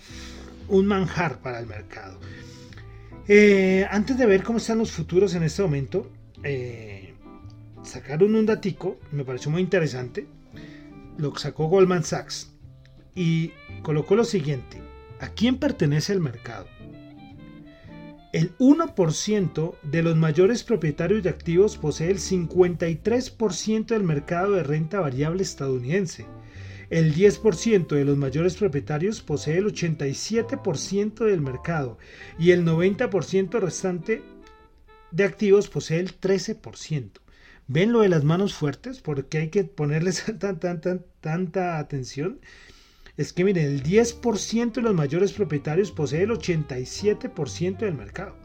un 0.68 0.86
manjar 0.86 1.40
para 1.40 1.60
el 1.60 1.66
mercado. 1.66 2.18
Antes 3.90 4.18
de 4.18 4.26
ver 4.26 4.42
cómo 4.42 4.58
están 4.58 4.78
los 4.78 4.92
futuros 4.92 5.34
en 5.34 5.42
este 5.42 5.62
momento, 5.62 6.10
sacaron 7.82 8.34
un 8.34 8.46
datico, 8.46 8.98
me 9.10 9.24
pareció 9.24 9.50
muy 9.50 9.62
interesante, 9.62 10.26
lo 11.18 11.36
sacó 11.36 11.66
Goldman 11.68 12.04
Sachs 12.04 12.52
y 13.14 13.52
colocó 13.82 14.16
lo 14.16 14.24
siguiente. 14.24 14.80
¿A 15.20 15.28
quién 15.28 15.58
pertenece 15.58 16.12
el 16.12 16.20
mercado? 16.20 16.66
El 18.32 18.56
1% 18.58 19.74
de 19.82 20.02
los 20.02 20.16
mayores 20.16 20.64
propietarios 20.64 21.22
de 21.22 21.28
activos 21.28 21.76
posee 21.76 22.10
el 22.10 22.18
53% 22.18 23.86
del 23.86 24.02
mercado 24.04 24.52
de 24.52 24.62
renta 24.62 25.00
variable 25.00 25.42
estadounidense. 25.42 26.24
El 26.92 27.14
10% 27.14 27.88
de 27.88 28.04
los 28.04 28.18
mayores 28.18 28.56
propietarios 28.56 29.22
posee 29.22 29.56
el 29.56 29.64
87% 29.64 31.24
del 31.24 31.40
mercado 31.40 31.96
y 32.38 32.50
el 32.50 32.66
90% 32.66 33.60
restante 33.60 34.22
de 35.10 35.24
activos 35.24 35.70
posee 35.70 36.00
el 36.00 36.20
13%. 36.20 37.12
¿Ven 37.66 37.92
lo 37.92 38.02
de 38.02 38.10
las 38.10 38.24
manos 38.24 38.52
fuertes? 38.52 39.00
Porque 39.00 39.38
hay 39.38 39.48
que 39.48 39.64
ponerles 39.64 40.22
tanta 40.38 41.78
atención. 41.78 42.40
Es 43.16 43.32
que 43.32 43.44
miren, 43.44 43.64
el 43.64 43.82
10% 43.82 44.72
de 44.72 44.82
los 44.82 44.94
mayores 44.94 45.32
propietarios 45.32 45.92
posee 45.92 46.24
el 46.24 46.30
87% 46.32 47.78
del 47.78 47.94
mercado. 47.94 48.41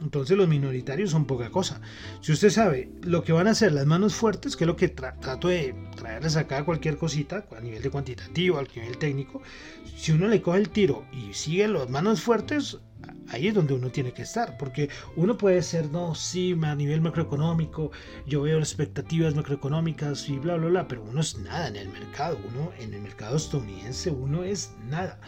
Entonces 0.00 0.36
los 0.36 0.48
minoritarios 0.48 1.10
son 1.10 1.26
poca 1.26 1.50
cosa. 1.50 1.80
Si 2.20 2.32
usted 2.32 2.50
sabe 2.50 2.90
lo 3.02 3.24
que 3.24 3.32
van 3.32 3.48
a 3.48 3.50
hacer 3.50 3.72
las 3.72 3.86
manos 3.86 4.14
fuertes, 4.14 4.56
que 4.56 4.64
es 4.64 4.68
lo 4.68 4.76
que 4.76 4.88
trato 4.88 5.48
de 5.48 5.74
traerles 5.96 6.36
acá 6.36 6.64
cualquier 6.64 6.96
cosita, 6.96 7.46
a 7.56 7.60
nivel 7.60 7.82
de 7.82 7.90
cuantitativo, 7.90 8.58
al 8.58 8.68
nivel 8.74 8.98
técnico, 8.98 9.42
si 9.96 10.12
uno 10.12 10.28
le 10.28 10.40
coge 10.40 10.58
el 10.58 10.70
tiro 10.70 11.04
y 11.12 11.34
sigue 11.34 11.66
las 11.66 11.90
manos 11.90 12.22
fuertes, 12.22 12.78
ahí 13.30 13.48
es 13.48 13.54
donde 13.54 13.74
uno 13.74 13.90
tiene 13.90 14.12
que 14.12 14.22
estar, 14.22 14.56
porque 14.56 14.88
uno 15.16 15.36
puede 15.36 15.62
ser, 15.62 15.90
no, 15.90 16.14
sí, 16.14 16.56
a 16.62 16.74
nivel 16.74 17.00
macroeconómico, 17.00 17.90
yo 18.26 18.42
veo 18.42 18.58
las 18.58 18.70
expectativas 18.70 19.34
macroeconómicas 19.34 20.28
y 20.28 20.38
bla, 20.38 20.56
bla, 20.56 20.68
bla, 20.68 20.88
pero 20.88 21.02
uno 21.02 21.20
es 21.20 21.38
nada 21.38 21.68
en 21.68 21.76
el 21.76 21.88
mercado, 21.88 22.38
uno 22.52 22.72
en 22.78 22.94
el 22.94 23.00
mercado 23.00 23.36
estadounidense, 23.36 24.10
uno 24.10 24.44
es 24.44 24.72
nada. 24.88 25.20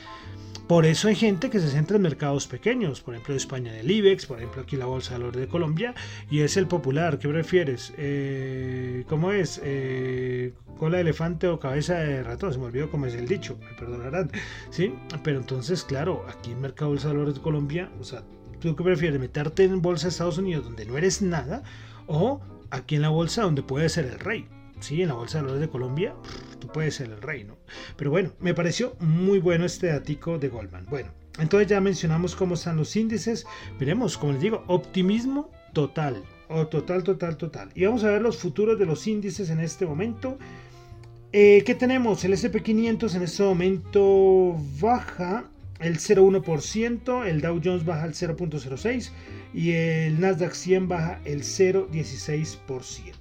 Por 0.70 0.86
eso 0.86 1.08
hay 1.08 1.16
gente 1.16 1.50
que 1.50 1.58
se 1.58 1.68
centra 1.68 1.96
en 1.96 2.02
mercados 2.02 2.46
pequeños, 2.46 3.00
por 3.00 3.14
ejemplo 3.14 3.34
España 3.34 3.72
en 3.72 3.80
el 3.80 3.90
IBEX, 3.90 4.26
por 4.26 4.38
ejemplo 4.38 4.62
aquí 4.62 4.76
la 4.76 4.86
Bolsa 4.86 5.14
de 5.14 5.18
Valores 5.18 5.40
de 5.40 5.48
Colombia, 5.48 5.94
y 6.30 6.42
es 6.42 6.56
el 6.56 6.68
popular, 6.68 7.18
¿qué 7.18 7.28
prefieres? 7.28 7.92
Eh, 7.98 9.04
¿Cómo 9.08 9.32
es? 9.32 9.60
Eh, 9.64 10.54
¿Cola 10.78 10.98
de 10.98 11.02
elefante 11.02 11.48
o 11.48 11.58
cabeza 11.58 11.94
de 11.94 12.22
ratón? 12.22 12.52
Se 12.52 12.58
me 12.60 12.66
olvidó 12.66 12.88
cómo 12.88 13.06
es 13.06 13.14
el 13.14 13.26
dicho, 13.26 13.58
me 13.58 13.74
perdonarán, 13.76 14.30
¿sí? 14.70 14.94
Pero 15.24 15.40
entonces, 15.40 15.82
claro, 15.82 16.24
aquí 16.28 16.52
en 16.52 16.60
Mercado 16.60 16.90
Bolsa 16.90 17.08
de 17.08 17.14
Valores 17.14 17.34
de 17.34 17.40
Colombia, 17.40 17.59
o 18.00 18.04
sea, 18.04 18.22
¿tú 18.60 18.74
qué 18.74 18.84
prefieres? 18.84 19.20
¿Meterte 19.20 19.64
en 19.64 19.82
Bolsa 19.82 20.06
de 20.06 20.10
Estados 20.10 20.38
Unidos 20.38 20.64
donde 20.64 20.86
no 20.86 20.96
eres 20.96 21.22
nada? 21.22 21.62
¿O 22.06 22.40
aquí 22.70 22.96
en 22.96 23.02
la 23.02 23.08
Bolsa 23.08 23.42
donde 23.42 23.62
puedes 23.62 23.92
ser 23.92 24.06
el 24.06 24.18
rey? 24.18 24.46
Sí, 24.80 25.02
en 25.02 25.08
la 25.08 25.14
Bolsa 25.14 25.38
de 25.38 25.42
Valores 25.42 25.60
de 25.60 25.68
Colombia, 25.68 26.14
tú 26.58 26.68
puedes 26.68 26.94
ser 26.94 27.10
el 27.10 27.20
rey, 27.20 27.44
¿no? 27.44 27.58
Pero 27.96 28.10
bueno, 28.10 28.32
me 28.40 28.54
pareció 28.54 28.96
muy 28.98 29.38
bueno 29.38 29.66
este 29.66 29.88
datico 29.88 30.38
de 30.38 30.48
Goldman. 30.48 30.86
Bueno, 30.88 31.10
entonces 31.38 31.68
ya 31.68 31.80
mencionamos 31.80 32.34
cómo 32.34 32.54
están 32.54 32.76
los 32.76 32.96
índices. 32.96 33.46
Veremos, 33.78 34.16
como 34.16 34.32
les 34.32 34.40
digo, 34.40 34.64
optimismo 34.68 35.50
total. 35.74 36.22
O 36.48 36.66
total, 36.66 37.04
total, 37.04 37.36
total. 37.36 37.70
Y 37.74 37.84
vamos 37.84 38.04
a 38.04 38.10
ver 38.10 38.22
los 38.22 38.38
futuros 38.38 38.78
de 38.78 38.86
los 38.86 39.06
índices 39.06 39.50
en 39.50 39.60
este 39.60 39.86
momento. 39.86 40.38
Eh, 41.32 41.62
¿Qué 41.64 41.74
tenemos? 41.74 42.24
El 42.24 42.32
SP500 42.32 43.14
en 43.14 43.22
este 43.22 43.42
momento 43.44 44.56
baja 44.80 45.44
el 45.80 45.98
0,1%, 45.98 47.26
el 47.26 47.40
Dow 47.40 47.60
Jones 47.62 47.84
baja 47.84 48.06
el 48.06 48.14
0,06% 48.14 49.10
y 49.52 49.72
el 49.72 50.20
Nasdaq 50.20 50.52
100 50.52 50.88
baja 50.88 51.20
el 51.24 51.42
0,16%. 51.42 53.14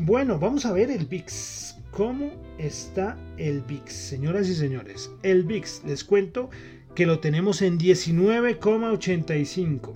Bueno, 0.00 0.38
vamos 0.38 0.64
a 0.66 0.72
ver 0.72 0.90
el 0.90 1.06
VIX. 1.06 1.76
¿Cómo 1.90 2.30
está 2.58 3.16
el 3.38 3.62
VIX? 3.62 3.90
Señoras 3.92 4.48
y 4.48 4.54
señores, 4.54 5.10
el 5.22 5.44
VIX, 5.44 5.82
les 5.86 6.04
cuento 6.04 6.50
que 6.94 7.06
lo 7.06 7.20
tenemos 7.20 7.62
en 7.62 7.78
19,85. 7.78 9.94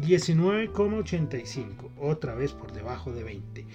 19,85. 0.00 1.90
Otra 1.98 2.34
vez 2.34 2.52
por 2.52 2.72
debajo 2.72 3.12
de 3.12 3.24
20. 3.24 3.66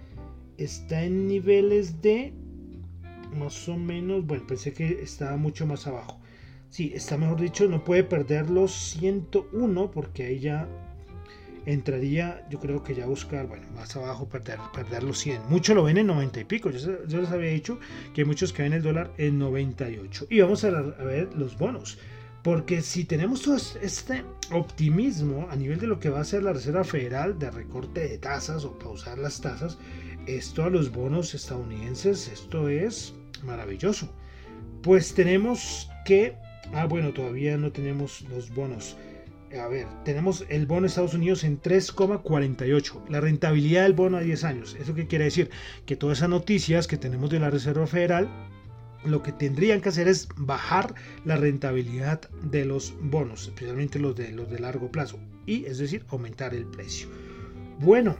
Está 0.57 1.03
en 1.03 1.27
niveles 1.27 2.01
de 2.01 2.33
más 3.37 3.67
o 3.69 3.77
menos, 3.77 4.25
bueno, 4.25 4.47
pensé 4.47 4.73
que 4.73 5.03
estaba 5.03 5.37
mucho 5.37 5.65
más 5.65 5.87
abajo. 5.87 6.19
Sí, 6.69 6.91
está 6.95 7.17
mejor 7.17 7.39
dicho, 7.39 7.67
no 7.67 7.83
puede 7.83 8.03
perder 8.03 8.49
los 8.49 8.73
101 8.73 9.91
porque 9.91 10.23
ahí 10.23 10.39
ya 10.39 10.67
entraría, 11.65 12.45
yo 12.49 12.59
creo 12.59 12.83
que 12.83 12.95
ya 12.95 13.05
buscar, 13.05 13.47
bueno, 13.47 13.67
más 13.75 13.95
abajo 13.95 14.27
perder, 14.27 14.59
perder 14.73 15.03
los 15.03 15.19
100. 15.19 15.43
Muchos 15.49 15.75
lo 15.75 15.83
ven 15.83 15.97
en 15.97 16.07
90 16.07 16.41
y 16.41 16.43
pico. 16.43 16.69
Yo, 16.69 17.21
les 17.21 17.31
había 17.31 17.49
dicho 17.49 17.79
que 18.13 18.21
hay 18.21 18.25
muchos 18.25 18.53
que 18.53 18.63
ven 18.63 18.73
el 18.73 18.83
dólar 18.83 19.11
en 19.17 19.39
98. 19.39 20.27
Y 20.29 20.41
vamos 20.41 20.63
a 20.63 20.69
ver 20.69 21.33
los 21.35 21.57
bonos. 21.57 21.97
Porque 22.45 22.83
si 22.83 23.05
tenemos 23.05 23.41
todo 23.41 23.57
este 23.81 24.23
optimismo 24.51 25.47
a 25.49 25.55
nivel 25.55 25.79
de 25.79 25.87
lo 25.87 25.99
que 25.99 26.09
va 26.09 26.19
a 26.19 26.21
hacer 26.21 26.43
la 26.43 26.53
Reserva 26.53 26.83
Federal 26.83 27.39
de 27.39 27.49
recorte 27.49 28.07
de 28.07 28.19
tasas 28.19 28.65
o 28.65 28.77
pausar 28.77 29.17
las 29.17 29.41
tasas, 29.41 29.79
esto 30.27 30.63
a 30.63 30.69
los 30.69 30.91
bonos 30.91 31.33
estadounidenses, 31.33 32.27
esto 32.27 32.69
es 32.69 33.15
maravilloso. 33.43 34.13
Pues 34.83 35.15
tenemos 35.15 35.89
que, 36.05 36.35
ah 36.73 36.85
bueno, 36.85 37.13
todavía 37.13 37.57
no 37.57 37.71
tenemos 37.71 38.21
los 38.29 38.53
bonos. 38.53 38.95
A 39.53 39.67
ver, 39.67 39.87
tenemos 40.03 40.45
el 40.49 40.65
bono 40.65 40.81
de 40.81 40.87
Estados 40.87 41.13
Unidos 41.13 41.43
en 41.43 41.61
3,48. 41.61 43.07
La 43.09 43.21
rentabilidad 43.21 43.83
del 43.83 43.93
bono 43.93 44.17
a 44.17 44.21
10 44.21 44.43
años. 44.43 44.75
¿Eso 44.79 44.95
qué 44.95 45.07
quiere 45.07 45.25
decir? 45.25 45.49
Que 45.85 45.95
todas 45.95 46.17
esas 46.19 46.29
noticias 46.29 46.87
que 46.87 46.97
tenemos 46.97 47.29
de 47.29 47.39
la 47.39 47.49
Reserva 47.49 47.87
Federal 47.87 48.29
lo 49.05 49.21
que 49.21 49.31
tendrían 49.31 49.81
que 49.81 49.89
hacer 49.89 50.07
es 50.07 50.27
bajar 50.35 50.95
la 51.23 51.37
rentabilidad 51.37 52.21
de 52.41 52.65
los 52.65 52.95
bonos, 52.99 53.47
especialmente 53.47 53.99
los 53.99 54.15
de, 54.15 54.31
los 54.31 54.49
de 54.49 54.59
largo 54.59 54.91
plazo, 54.91 55.19
y 55.45 55.65
es 55.65 55.77
decir, 55.77 56.05
aumentar 56.09 56.53
el 56.53 56.65
precio. 56.65 57.07
Bueno, 57.79 58.15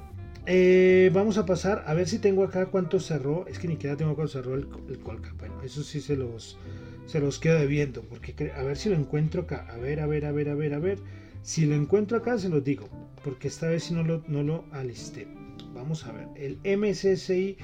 eh, 0.46 1.10
vamos 1.14 1.38
a 1.38 1.46
pasar 1.46 1.84
a 1.88 1.94
ver 1.94 2.08
si 2.08 2.20
tengo 2.20 2.44
acá 2.44 2.68
cuánto 2.68 3.00
cerró. 3.00 3.48
Es 3.48 3.58
que 3.58 3.68
ni 3.68 3.76
siquiera 3.76 3.98
tengo 3.98 4.16
cuánto 4.16 4.34
cerró 4.34 4.56
el, 4.56 4.68
el 4.90 5.00
Colca. 5.00 5.34
Bueno, 5.40 5.62
eso 5.64 5.84
sí 5.84 6.02
se 6.02 6.16
los, 6.16 6.58
se 7.06 7.20
los 7.20 7.40
quedo 7.40 7.60
debiendo, 7.60 8.02
porque 8.04 8.52
a 8.56 8.64
ver 8.64 8.78
si 8.78 8.90
lo 8.90 8.96
encuentro 8.96 9.44
acá. 9.44 9.68
A 9.70 9.78
ver, 9.78 10.00
a 10.00 10.08
ver, 10.08 10.26
a 10.26 10.32
ver, 10.32 10.50
a 10.50 10.56
ver, 10.56 10.74
a 10.74 10.80
ver. 10.80 11.00
Si 11.44 11.66
lo 11.66 11.76
encuentro 11.76 12.18
acá, 12.18 12.38
se 12.40 12.50
los 12.50 12.64
digo, 12.64 12.90
porque 13.24 13.48
esta 13.48 13.68
vez 13.68 13.84
si 13.86 13.94
no 13.94 14.04
lo, 14.04 14.24
no 14.28 14.42
lo 14.44 14.66
alisté. 14.72 15.28
Vamos 15.74 16.06
a 16.06 16.12
ver, 16.12 16.28
el 16.36 16.58
MSCI 16.78 17.58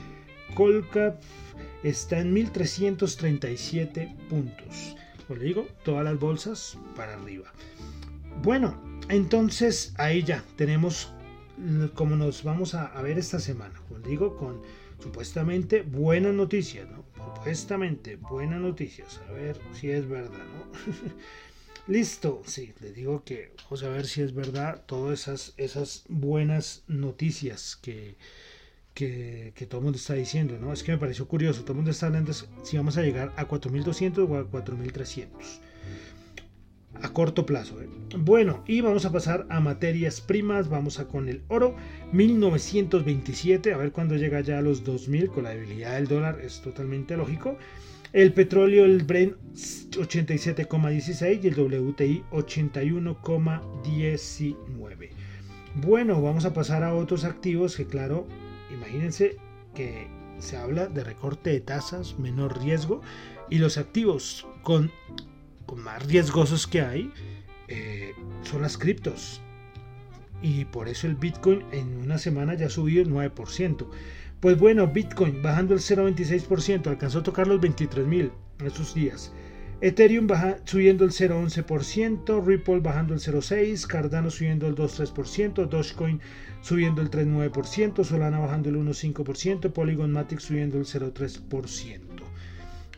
Colcap 0.53 1.21
está 1.83 2.19
en 2.19 2.33
1337 2.33 4.15
puntos. 4.29 4.95
Como 5.27 5.39
le 5.39 5.45
digo, 5.45 5.67
todas 5.83 6.03
las 6.03 6.19
bolsas 6.19 6.77
para 6.95 7.13
arriba. 7.13 7.51
Bueno, 8.43 8.79
entonces 9.09 9.93
ahí 9.97 10.23
ya 10.23 10.43
tenemos 10.55 11.11
como 11.93 12.15
nos 12.15 12.43
vamos 12.43 12.75
a, 12.75 13.01
ver 13.01 13.17
esta 13.17 13.39
semana. 13.39 13.79
Como 13.87 13.99
digo, 13.99 14.37
con 14.37 14.61
supuestamente 15.01 15.81
buenas 15.81 16.33
noticias, 16.33 16.87
¿no? 16.89 17.05
Supuestamente 17.35 18.15
buenas 18.15 18.61
noticias. 18.61 19.21
A 19.29 19.31
ver 19.31 19.59
si 19.73 19.89
es 19.89 20.07
verdad, 20.07 20.37
¿no? 20.37 21.11
Listo, 21.87 22.43
sí, 22.45 22.73
les 22.79 22.93
digo 22.93 23.23
que 23.23 23.53
vamos 23.63 23.83
a 23.83 23.89
ver 23.89 24.05
si 24.05 24.21
es 24.21 24.33
verdad 24.33 24.83
todas 24.85 25.21
esas, 25.21 25.53
esas 25.57 26.03
buenas 26.07 26.83
noticias 26.87 27.75
que, 27.75 28.15
que, 28.93 29.53
todo 29.67 29.79
el 29.79 29.85
mundo 29.85 29.97
está 29.97 30.13
diciendo, 30.13 30.57
¿no? 30.59 30.73
Es 30.73 30.83
que 30.83 30.91
me 30.91 30.99
pareció 30.99 31.27
curioso, 31.27 31.61
todo 31.61 31.73
el 31.73 31.77
mundo 31.77 31.91
está 31.91 32.05
hablando 32.05 32.31
si 32.33 32.77
vamos 32.77 32.97
a 32.97 33.01
llegar 33.01 33.33
a 33.35 33.45
4200 33.45 34.29
o 34.29 34.37
a 34.37 34.45
4300 34.45 35.61
a 37.01 37.13
corto 37.13 37.45
plazo. 37.45 37.81
¿eh? 37.81 37.87
Bueno, 38.17 38.63
y 38.67 38.81
vamos 38.81 39.05
a 39.05 39.11
pasar 39.11 39.45
a 39.49 39.59
materias 39.59 40.21
primas, 40.21 40.69
vamos 40.69 40.99
a 40.99 41.07
con 41.07 41.29
el 41.29 41.41
oro 41.47 41.75
1927, 42.11 43.73
a 43.73 43.77
ver 43.77 43.91
cuándo 43.91 44.15
llega 44.15 44.41
ya 44.41 44.59
a 44.59 44.61
los 44.61 44.83
2000 44.83 45.29
con 45.29 45.43
la 45.43 45.51
debilidad 45.51 45.95
del 45.95 46.07
dólar, 46.07 46.39
es 46.41 46.61
totalmente 46.61 47.17
lógico. 47.17 47.57
El 48.13 48.33
petróleo, 48.33 48.83
el 48.83 49.03
Brent 49.03 49.37
87,16 49.53 51.39
y 51.43 51.47
el 51.47 51.57
WTI 51.57 52.25
81,19. 52.31 55.09
Bueno, 55.75 56.21
vamos 56.21 56.43
a 56.43 56.53
pasar 56.53 56.83
a 56.83 56.93
otros 56.93 57.23
activos 57.23 57.77
que 57.77 57.87
claro, 57.87 58.27
imagínense 58.73 59.37
que 59.73 60.09
se 60.39 60.57
habla 60.57 60.87
de 60.87 61.05
recorte 61.05 61.51
de 61.51 61.61
tasas, 61.61 62.19
menor 62.19 62.61
riesgo 62.61 62.99
y 63.49 63.59
los 63.59 63.77
activos 63.77 64.45
con 64.63 64.91
más 65.75 66.05
riesgosos 66.05 66.67
que 66.67 66.81
hay 66.81 67.11
eh, 67.67 68.13
son 68.43 68.61
las 68.61 68.77
criptos. 68.77 69.41
Y 70.41 70.65
por 70.65 70.87
eso 70.87 71.07
el 71.07 71.15
Bitcoin 71.15 71.63
en 71.71 71.97
una 71.97 72.17
semana 72.17 72.55
ya 72.55 72.69
subió 72.69 73.01
el 73.01 73.09
9%. 73.09 73.87
Pues 74.39 74.57
bueno, 74.57 74.87
Bitcoin 74.87 75.41
bajando 75.43 75.75
el 75.75 75.79
0,26%, 75.79 76.87
alcanzó 76.87 77.19
a 77.19 77.23
tocar 77.23 77.47
los 77.47 77.61
23 77.61 78.07
mil 78.07 78.31
en 78.59 78.65
estos 78.65 78.95
días. 78.95 79.31
Ethereum 79.81 80.27
baja, 80.27 80.57
subiendo 80.65 81.05
el 81.05 81.11
0,11%, 81.11 82.45
Ripple 82.45 82.79
bajando 82.81 83.13
el 83.13 83.19
0,6%, 83.19 83.87
Cardano 83.87 84.29
subiendo 84.29 84.67
el 84.67 84.75
2,3%, 84.75 85.67
Dogecoin 85.67 86.21
subiendo 86.61 87.01
el 87.01 87.09
3,9%, 87.09 88.03
Solana 88.03 88.39
bajando 88.39 88.69
el 88.69 88.75
1,5%, 88.75 89.71
Polygon 89.71 90.11
Matic 90.11 90.39
subiendo 90.39 90.77
el 90.77 90.85
0,3%. 90.85 92.10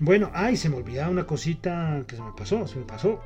Bueno, 0.04 0.30
ay, 0.34 0.58
se 0.58 0.68
me 0.68 0.76
olvidaba 0.76 1.10
una 1.10 1.26
cosita 1.26 2.04
que 2.06 2.18
se 2.18 2.22
me 2.22 2.34
pasó, 2.34 2.68
se 2.68 2.78
me 2.78 2.84
pasó. 2.84 3.22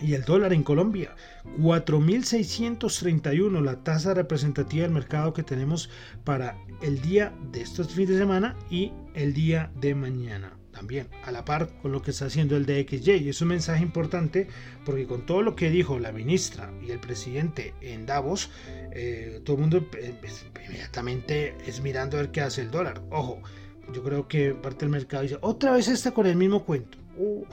Y 0.00 0.14
el 0.14 0.22
dólar 0.22 0.52
en 0.52 0.62
Colombia, 0.62 1.16
4.631, 1.58 3.60
la 3.60 3.82
tasa 3.82 4.14
representativa 4.14 4.84
del 4.84 4.92
mercado 4.92 5.32
que 5.32 5.42
tenemos 5.42 5.90
para 6.22 6.56
el 6.82 7.00
día 7.00 7.34
de 7.50 7.62
estos 7.62 7.88
fines 7.88 8.10
de 8.10 8.18
semana 8.18 8.54
y 8.70 8.92
el 9.14 9.34
día 9.34 9.72
de 9.80 9.96
mañana. 9.96 10.56
También 10.70 11.08
a 11.24 11.32
la 11.32 11.44
par 11.44 11.68
con 11.82 11.90
lo 11.90 12.00
que 12.00 12.12
está 12.12 12.26
haciendo 12.26 12.56
el 12.56 12.64
DXY. 12.64 13.28
Es 13.28 13.42
un 13.42 13.48
mensaje 13.48 13.82
importante 13.82 14.46
porque 14.84 15.08
con 15.08 15.26
todo 15.26 15.42
lo 15.42 15.56
que 15.56 15.68
dijo 15.68 15.98
la 15.98 16.12
ministra 16.12 16.70
y 16.80 16.92
el 16.92 17.00
presidente 17.00 17.74
en 17.80 18.06
Davos, 18.06 18.52
eh, 18.92 19.40
todo 19.44 19.56
el 19.56 19.62
mundo 19.62 19.84
eh, 19.98 20.14
pues, 20.20 20.46
inmediatamente 20.64 21.56
es 21.66 21.80
mirando 21.80 22.18
a 22.18 22.20
ver 22.20 22.30
qué 22.30 22.42
hace 22.42 22.62
el 22.62 22.70
dólar. 22.70 23.02
Ojo, 23.10 23.42
yo 23.92 24.02
creo 24.02 24.28
que 24.28 24.54
parte 24.54 24.80
del 24.80 24.90
mercado 24.90 25.22
dice, 25.22 25.38
otra 25.40 25.72
vez 25.72 25.88
está 25.88 26.12
con 26.12 26.26
el 26.26 26.36
mismo 26.36 26.64
cuento. 26.64 26.98
Uh, 27.16 27.44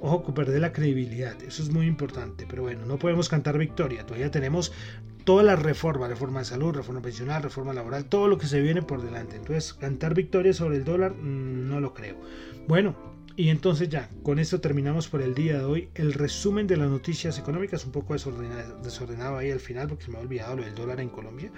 ojo, 0.00 0.34
perder 0.34 0.60
la 0.60 0.72
credibilidad, 0.72 1.40
eso 1.42 1.62
es 1.62 1.70
muy 1.70 1.86
importante. 1.86 2.46
Pero 2.48 2.62
bueno, 2.62 2.84
no 2.84 2.98
podemos 2.98 3.28
cantar 3.28 3.56
victoria. 3.56 4.04
Todavía 4.04 4.30
tenemos 4.30 4.72
toda 5.24 5.42
la 5.42 5.56
reforma, 5.56 6.06
reforma 6.06 6.40
de 6.40 6.44
salud, 6.44 6.74
reforma 6.74 7.00
pensional, 7.00 7.42
reforma 7.42 7.72
laboral, 7.72 8.04
todo 8.04 8.28
lo 8.28 8.38
que 8.38 8.46
se 8.46 8.60
viene 8.60 8.82
por 8.82 9.02
delante. 9.02 9.36
Entonces, 9.36 9.74
cantar 9.74 10.14
victoria 10.14 10.52
sobre 10.52 10.76
el 10.76 10.84
dólar, 10.84 11.14
mm, 11.14 11.68
no 11.68 11.80
lo 11.80 11.94
creo. 11.94 12.16
Bueno, 12.68 12.94
y 13.36 13.50
entonces 13.50 13.88
ya, 13.90 14.08
con 14.22 14.38
esto 14.38 14.60
terminamos 14.60 15.08
por 15.08 15.20
el 15.20 15.34
día 15.34 15.58
de 15.58 15.64
hoy. 15.64 15.88
El 15.94 16.14
resumen 16.14 16.66
de 16.66 16.78
las 16.78 16.88
noticias 16.88 17.38
económicas, 17.38 17.84
un 17.84 17.92
poco 17.92 18.14
desordenado, 18.14 18.80
desordenado 18.82 19.36
ahí 19.36 19.50
al 19.50 19.60
final, 19.60 19.88
porque 19.88 20.08
me 20.08 20.16
ha 20.16 20.20
olvidado 20.20 20.56
lo 20.56 20.64
del 20.64 20.74
dólar 20.74 21.00
en 21.00 21.10
Colombia. 21.10 21.50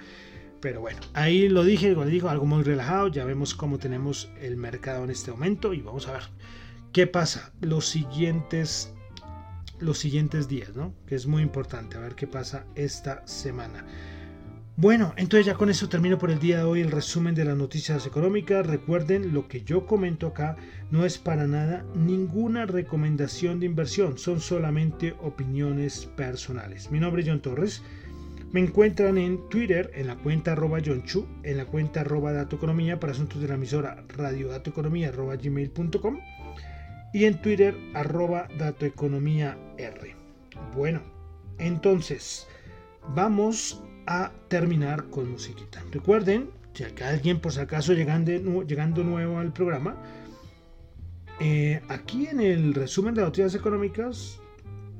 Pero 0.61 0.81
bueno, 0.81 0.99
ahí 1.13 1.47
lo 1.47 1.63
dije, 1.63 1.91
lo 1.91 2.05
digo, 2.05 2.29
algo 2.29 2.45
muy 2.45 2.63
relajado. 2.63 3.07
Ya 3.07 3.23
vemos 3.25 3.53
cómo 3.55 3.77
tenemos 3.77 4.29
el 4.41 4.57
mercado 4.57 5.03
en 5.03 5.11
este 5.11 5.31
momento 5.31 5.73
y 5.73 5.81
vamos 5.81 6.07
a 6.07 6.13
ver 6.13 6.23
qué 6.91 7.07
pasa 7.07 7.53
los 7.61 7.87
siguientes, 7.87 8.93
los 9.79 9.97
siguientes 9.97 10.47
días, 10.47 10.75
¿no? 10.75 10.93
Que 11.07 11.15
es 11.15 11.27
muy 11.27 11.43
importante, 11.43 11.97
a 11.97 12.01
ver 12.01 12.15
qué 12.15 12.27
pasa 12.27 12.65
esta 12.75 13.25
semana. 13.25 13.85
Bueno, 14.75 15.13
entonces 15.17 15.45
ya 15.45 15.55
con 15.55 15.69
eso 15.69 15.89
termino 15.89 16.17
por 16.17 16.31
el 16.31 16.39
día 16.39 16.59
de 16.59 16.63
hoy 16.63 16.79
el 16.79 16.91
resumen 16.91 17.35
de 17.35 17.43
las 17.43 17.57
noticias 17.57 18.05
económicas. 18.05 18.65
Recuerden, 18.65 19.33
lo 19.33 19.49
que 19.49 19.61
yo 19.63 19.85
comento 19.85 20.27
acá 20.27 20.55
no 20.89 21.05
es 21.05 21.17
para 21.17 21.47
nada 21.47 21.85
ninguna 21.95 22.65
recomendación 22.65 23.59
de 23.59 23.65
inversión, 23.65 24.17
son 24.17 24.39
solamente 24.39 25.15
opiniones 25.21 26.05
personales. 26.05 26.91
Mi 26.91 26.99
nombre 27.01 27.23
es 27.23 27.27
John 27.27 27.41
Torres. 27.41 27.83
Me 28.51 28.61
encuentran 28.61 29.19
en 29.19 29.47
Twitter 29.49 29.91
en 29.93 30.07
la 30.07 30.15
cuenta 30.15 30.53
arroba 30.53 30.81
Chu, 30.81 31.27
en 31.43 31.57
la 31.57 31.65
cuenta 31.65 32.01
arroba 32.01 32.33
datoeconomía 32.33 32.99
para 32.99 33.13
asuntos 33.13 33.39
de 33.39 33.47
la 33.47 33.53
emisora 33.53 34.03
radiodatoeconomía 34.07 35.09
arroba 35.09 35.35
y 37.13 37.25
en 37.25 37.41
Twitter 37.41 37.77
arroba 37.93 38.47
datoeconomía 38.57 39.55
R. 39.77 40.15
Bueno, 40.75 41.01
entonces 41.59 42.47
vamos 43.13 43.83
a 44.07 44.31
terminar 44.47 45.11
con 45.11 45.29
musiquita. 45.29 45.83
Recuerden, 45.91 46.49
si 46.73 46.85
alguien 47.03 47.39
por 47.41 47.51
si 47.51 47.59
acaso 47.59 47.93
llegando, 47.93 48.63
llegando 48.63 49.03
nuevo 49.03 49.37
al 49.37 49.53
programa, 49.53 49.95
eh, 51.39 51.81
aquí 51.87 52.25
en 52.25 52.39
el 52.39 52.73
resumen 52.73 53.13
de 53.13 53.21
noticias 53.21 53.53
económicas 53.53 54.39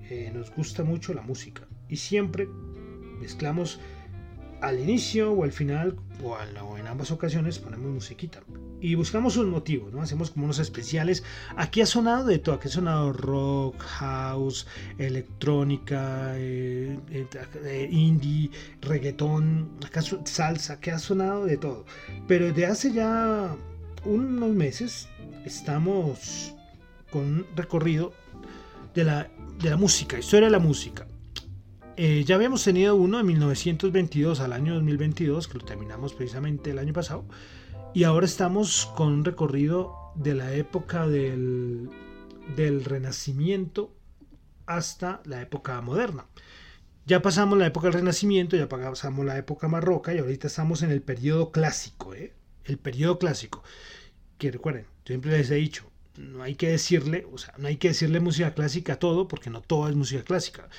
eh, 0.08 0.32
nos 0.36 0.54
gusta 0.54 0.84
mucho 0.84 1.16
la 1.16 1.24
música 1.24 1.68
y 1.90 1.98
siempre 1.98 2.48
mezclamos 3.20 3.80
al 4.62 4.80
inicio 4.80 5.32
o 5.32 5.44
al 5.44 5.52
final 5.52 5.96
o, 6.24 6.78
en 6.78 6.88
ambas 6.88 7.12
ocasiones 7.12 7.60
ponemos 7.60 7.90
musiquita 7.92 8.42
y 8.82 8.96
buscamos 8.96 9.38
un 9.38 9.50
motivo, 9.50 9.90
¿no? 9.92 10.02
Hacemos 10.02 10.32
como 10.32 10.46
unos 10.46 10.60
especiales. 10.60 11.24
Aquí 11.56 11.82
ha 11.82 11.86
sonado 11.86 12.26
de 12.26 12.40
todo, 12.40 12.56
aquí 12.56 12.68
ha 12.70 12.72
sonado 12.72 13.12
rock, 13.12 13.78
house, 13.80 14.68
electrónica, 14.98 16.34
eh, 16.36 16.98
eh, 17.12 17.28
eh, 17.66 17.90
indie, 17.92 18.52
reggaetón, 18.82 19.70
acaso 19.86 20.22
salsa, 20.26 20.80
que 20.80 20.92
ha 20.92 21.00
sonado 21.00 21.46
de 21.46 21.58
todo. 21.58 21.86
Pero 22.28 22.48
desde 22.48 22.66
hace 22.68 22.94
ya 22.94 23.56
unos 24.06 24.56
meses 24.56 25.10
estamos 25.46 26.54
con 27.12 27.22
un 27.22 27.46
recorrido 27.56 28.14
de 28.94 29.04
la, 29.04 29.30
de 29.62 29.70
la 29.70 29.78
música, 29.78 30.18
historia 30.20 30.48
de 30.48 30.52
la 30.52 30.60
música. 30.60 31.06
Eh, 32.02 32.24
ya 32.24 32.36
habíamos 32.36 32.64
tenido 32.64 32.96
uno 32.96 33.18
de 33.18 33.26
1922 33.26 34.40
al 34.40 34.54
año 34.54 34.74
2022, 34.76 35.50
que 35.50 35.58
lo 35.58 35.66
terminamos 35.66 36.14
precisamente 36.14 36.72
el 36.72 36.80
año 36.80 36.94
pasado, 36.94 37.26
y 37.94 38.06
ahora 38.06 38.26
estamos 38.26 38.86
con 38.96 39.10
un 39.10 39.26
recorrido 39.26 40.14
de 40.16 40.34
la 40.34 40.54
época 40.54 41.08
del, 41.08 41.90
del 42.56 42.86
Renacimiento 42.86 43.94
hasta 44.66 45.22
la 45.26 45.42
época 45.42 45.82
moderna. 45.82 46.26
Ya 47.06 47.22
pasamos 47.22 47.58
la 47.58 47.68
época 47.68 47.88
del 47.88 47.96
Renacimiento, 47.96 48.56
ya 48.56 48.70
pasamos 48.70 49.26
la 49.26 49.38
época 49.38 49.68
barroca 49.68 50.14
y 50.14 50.20
ahorita 50.20 50.48
estamos 50.48 50.84
en 50.84 50.92
el 50.92 51.02
periodo 51.02 51.52
clásico, 51.52 52.14
¿eh? 52.14 52.32
el 52.64 52.78
periodo 52.78 53.20
clásico. 53.20 53.62
Que 54.38 54.52
recuerden, 54.52 54.86
siempre 55.06 55.32
les 55.32 55.52
he 55.52 55.56
dicho, 55.56 55.92
no 56.20 56.44
hay 56.44 56.56
que 56.56 56.70
decirle, 56.70 57.26
o 57.32 57.38
sea, 57.38 57.54
no 57.58 57.68
hay 57.68 57.78
que 57.78 57.90
decirle 57.90 58.20
música 58.20 58.54
clásica 58.54 58.94
a 58.94 59.00
todo, 59.00 59.28
porque 59.28 59.50
no 59.50 59.62
todo 59.62 59.90
es 59.90 59.96
música 59.96 60.24
clásica 60.24 60.70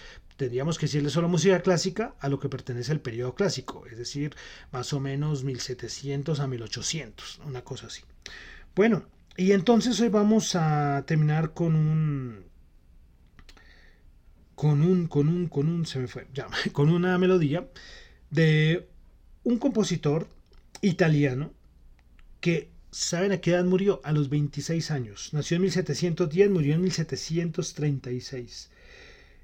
tendríamos 0.41 0.79
que 0.79 0.87
decirle 0.87 1.11
solo 1.11 1.29
música 1.29 1.61
clásica 1.61 2.15
a 2.19 2.31
lo 2.31 2.41
que 2.41 2.49
pertenece 2.49 2.93
al 2.93 3.01
periodo 3.01 3.35
clásico, 3.35 3.85
es 3.85 3.99
decir, 3.99 4.35
más 4.73 4.91
o 4.95 4.99
menos 4.99 5.45
1700 5.45 6.41
a 6.41 6.47
1800, 6.47 7.41
una 7.45 7.61
cosa 7.63 7.89
así. 7.89 8.01
Bueno, 8.75 9.05
y 9.37 9.53
entonces 9.53 10.01
hoy 10.01 10.09
vamos 10.09 10.57
a 10.57 11.05
terminar 11.07 11.53
con 11.53 11.77
un 11.77 12.45
con 14.55 14.81
un 14.81 15.09
con 15.09 15.29
un 15.29 15.47
con 15.49 15.69
un 15.69 15.85
se 15.85 15.99
me 15.99 16.09
fue, 16.09 16.27
con 16.73 16.89
una 16.89 17.19
melodía 17.19 17.69
de 18.31 18.89
un 19.45 19.59
compositor 19.59 20.27
italiano 20.81 21.53
que 22.41 22.70
¿Saben 22.93 23.31
a 23.31 23.41
qué 23.41 23.53
edad 23.53 23.65
murió? 23.65 24.01
A 24.03 24.11
los 24.11 24.29
26 24.31 24.91
años. 24.91 25.31
Nació 25.33 25.57
en 25.57 25.63
1710, 25.63 26.51
murió 26.51 26.75
en 26.75 26.83
1736. 26.83 28.71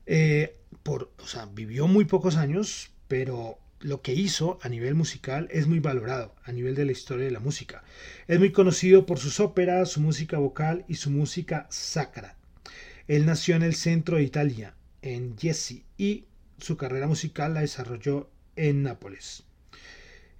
Eh, 0.06 0.56
por, 0.82 1.12
o 1.22 1.26
sea, 1.26 1.46
vivió 1.46 1.86
muy 1.86 2.06
pocos 2.06 2.36
años, 2.36 2.90
pero 3.06 3.58
lo 3.80 4.02
que 4.02 4.14
hizo 4.14 4.58
a 4.62 4.68
nivel 4.68 4.96
musical 4.96 5.48
es 5.52 5.68
muy 5.68 5.78
valorado 5.78 6.34
a 6.42 6.50
nivel 6.50 6.74
de 6.74 6.86
la 6.86 6.92
historia 6.92 7.24
de 7.24 7.30
la 7.30 7.38
música. 7.38 7.84
Es 8.26 8.40
muy 8.40 8.50
conocido 8.50 9.06
por 9.06 9.20
sus 9.20 9.38
óperas, 9.38 9.90
su 9.90 10.00
música 10.00 10.38
vocal 10.38 10.84
y 10.88 10.96
su 10.96 11.10
música 11.10 11.68
sacra. 11.70 12.36
Él 13.06 13.26
nació 13.26 13.54
en 13.54 13.62
el 13.62 13.76
centro 13.76 14.16
de 14.16 14.24
Italia, 14.24 14.74
en 15.02 15.38
Jesse, 15.38 15.84
y 15.96 16.24
su 16.58 16.76
carrera 16.76 17.06
musical 17.06 17.54
la 17.54 17.60
desarrolló 17.60 18.28
en 18.56 18.82
Nápoles. 18.82 19.44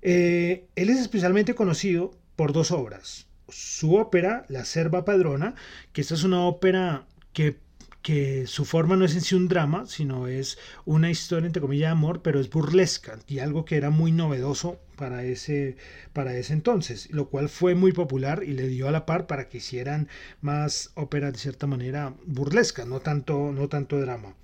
Eh, 0.02 0.66
él 0.74 0.90
es 0.90 0.98
especialmente 0.98 1.54
conocido 1.54 2.18
por 2.36 2.52
dos 2.52 2.70
obras. 2.70 3.26
Su 3.48 3.96
ópera, 3.96 4.44
La 4.48 4.64
Serva 4.64 5.04
Padrona, 5.04 5.54
que 5.92 6.00
esta 6.00 6.14
es 6.14 6.24
una 6.24 6.42
ópera 6.42 7.06
que 7.32 7.58
que 8.06 8.46
su 8.46 8.64
forma 8.64 8.94
no 8.94 9.04
es 9.04 9.16
en 9.16 9.20
sí 9.20 9.34
un 9.34 9.48
drama, 9.48 9.84
sino 9.86 10.28
es 10.28 10.58
una 10.84 11.10
historia 11.10 11.48
entre 11.48 11.60
comillas 11.60 11.88
de 11.88 11.92
amor, 11.92 12.22
pero 12.22 12.38
es 12.38 12.48
burlesca 12.48 13.18
y 13.26 13.40
algo 13.40 13.64
que 13.64 13.76
era 13.76 13.90
muy 13.90 14.12
novedoso 14.12 14.78
para 14.94 15.24
ese, 15.24 15.76
para 16.12 16.36
ese 16.36 16.52
entonces, 16.52 17.10
lo 17.10 17.30
cual 17.30 17.48
fue 17.48 17.74
muy 17.74 17.90
popular 17.90 18.44
y 18.44 18.52
le 18.52 18.68
dio 18.68 18.86
a 18.86 18.92
la 18.92 19.06
par 19.06 19.26
para 19.26 19.48
que 19.48 19.56
hicieran 19.56 20.06
más 20.40 20.92
ópera 20.94 21.32
de 21.32 21.38
cierta 21.38 21.66
manera 21.66 22.14
burlesca, 22.26 22.84
no 22.84 23.00
tanto, 23.00 23.50
no 23.50 23.68
tanto 23.68 23.98
drama. 23.98 24.36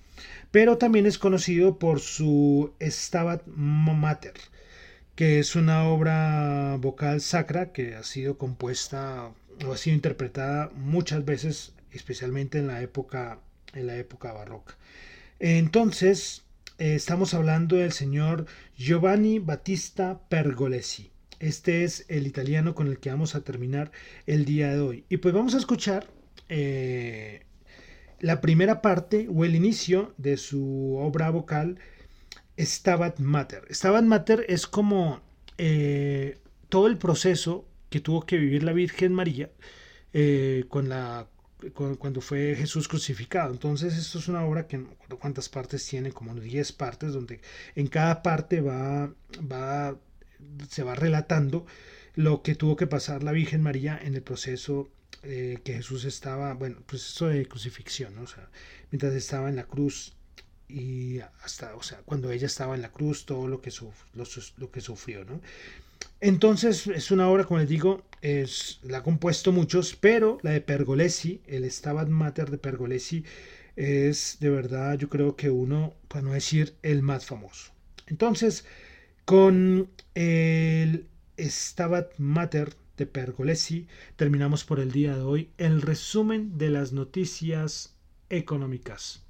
Pero 0.50 0.76
también 0.76 1.06
es 1.06 1.18
conocido 1.18 1.78
por 1.78 2.00
su 2.00 2.72
Stabat 2.80 3.46
Mater, 3.46 4.34
que 5.14 5.38
es 5.38 5.56
una 5.56 5.84
obra 5.84 6.76
vocal 6.80 7.20
sacra 7.20 7.72
que 7.72 7.94
ha 7.94 8.02
sido 8.02 8.38
compuesta 8.38 9.30
o 9.66 9.72
ha 9.72 9.76
sido 9.76 9.94
interpretada 9.94 10.70
muchas 10.74 11.24
veces, 11.24 11.74
especialmente 11.92 12.58
en 12.58 12.66
la 12.66 12.82
época 12.82 13.40
en 13.74 13.86
la 13.86 13.96
época 13.96 14.32
barroca. 14.32 14.76
Entonces, 15.38 16.42
eh, 16.78 16.94
estamos 16.94 17.34
hablando 17.34 17.76
del 17.76 17.92
señor 17.92 18.46
Giovanni 18.76 19.38
Battista 19.38 20.20
Pergolesi. 20.28 21.10
Este 21.40 21.84
es 21.84 22.04
el 22.08 22.26
italiano 22.26 22.74
con 22.74 22.86
el 22.86 22.98
que 22.98 23.10
vamos 23.10 23.34
a 23.34 23.40
terminar 23.40 23.90
el 24.26 24.44
día 24.44 24.72
de 24.72 24.80
hoy. 24.80 25.04
Y 25.08 25.16
pues 25.16 25.34
vamos 25.34 25.54
a 25.54 25.58
escuchar 25.58 26.06
eh, 26.48 27.42
la 28.20 28.40
primera 28.40 28.80
parte 28.80 29.28
o 29.32 29.44
el 29.44 29.56
inicio 29.56 30.14
de 30.18 30.36
su 30.36 30.96
obra 30.96 31.30
vocal, 31.30 31.78
Stabat 32.58 33.18
Mater. 33.18 33.66
Stabat 33.70 34.04
Mater 34.04 34.44
es 34.48 34.66
como 34.66 35.20
eh, 35.58 36.38
todo 36.68 36.86
el 36.86 36.98
proceso 36.98 37.66
que 37.90 38.00
tuvo 38.00 38.24
que 38.26 38.38
vivir 38.38 38.62
la 38.62 38.72
Virgen 38.72 39.12
María 39.12 39.50
con 40.68 40.90
la 40.90 41.26
cuando 41.70 42.20
fue 42.20 42.54
Jesús 42.56 42.88
crucificado. 42.88 43.52
Entonces, 43.52 43.96
esto 43.96 44.18
es 44.18 44.28
una 44.28 44.44
obra 44.44 44.66
que 44.66 44.78
no 44.78 45.18
cuántas 45.18 45.48
partes 45.48 45.86
tiene, 45.86 46.12
como 46.12 46.34
10 46.34 46.72
partes, 46.72 47.12
donde 47.12 47.40
en 47.74 47.86
cada 47.86 48.22
parte 48.22 48.60
va, 48.60 49.12
va, 49.40 49.96
se 50.68 50.82
va 50.82 50.94
relatando 50.94 51.66
lo 52.14 52.42
que 52.42 52.54
tuvo 52.54 52.76
que 52.76 52.86
pasar 52.86 53.22
la 53.22 53.32
Virgen 53.32 53.62
María 53.62 53.98
en 54.02 54.14
el 54.14 54.22
proceso 54.22 54.90
eh, 55.22 55.58
que 55.64 55.74
Jesús 55.74 56.04
estaba, 56.04 56.54
bueno, 56.54 56.82
proceso 56.86 57.28
de 57.28 57.46
crucifixión, 57.46 58.18
o 58.18 58.26
sea, 58.26 58.50
mientras 58.90 59.14
estaba 59.14 59.48
en 59.48 59.56
la 59.56 59.64
cruz 59.64 60.14
y 60.72 61.20
hasta, 61.44 61.74
o 61.74 61.82
sea, 61.82 61.98
cuando 62.04 62.30
ella 62.30 62.46
estaba 62.46 62.74
en 62.74 62.82
la 62.82 62.90
cruz, 62.90 63.26
todo 63.26 63.46
lo 63.48 63.60
que, 63.60 63.70
lo, 64.14 64.24
lo 64.56 64.70
que 64.70 64.80
sufrió, 64.80 65.24
¿no? 65.24 65.40
Entonces 66.20 66.86
es 66.86 67.10
una 67.10 67.28
obra, 67.28 67.44
como 67.44 67.60
les 67.60 67.68
digo, 67.68 68.04
es, 68.20 68.78
la 68.82 68.98
ha 68.98 69.02
compuesto 69.02 69.52
muchos, 69.52 69.96
pero 69.96 70.38
la 70.42 70.52
de 70.52 70.60
Pergolesi, 70.60 71.40
el 71.46 71.68
Stabat 71.70 72.08
Mater 72.08 72.50
de 72.50 72.58
Pergolesi, 72.58 73.24
es 73.76 74.36
de 74.40 74.50
verdad, 74.50 74.98
yo 74.98 75.08
creo 75.08 75.36
que 75.36 75.50
uno, 75.50 75.94
para 76.08 76.22
no 76.22 76.32
decir 76.32 76.76
el 76.82 77.02
más 77.02 77.26
famoso. 77.26 77.72
Entonces, 78.06 78.64
con 79.24 79.90
el 80.14 81.06
Stabat 81.38 82.18
Mater 82.18 82.74
de 82.96 83.06
Pergolesi, 83.06 83.88
terminamos 84.16 84.64
por 84.64 84.78
el 84.78 84.92
día 84.92 85.16
de 85.16 85.22
hoy 85.22 85.50
el 85.58 85.82
resumen 85.82 86.56
de 86.58 86.70
las 86.70 86.92
noticias 86.92 87.96
económicas. 88.30 89.24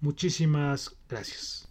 Muchísimas 0.00 0.94
gracias. 1.08 1.68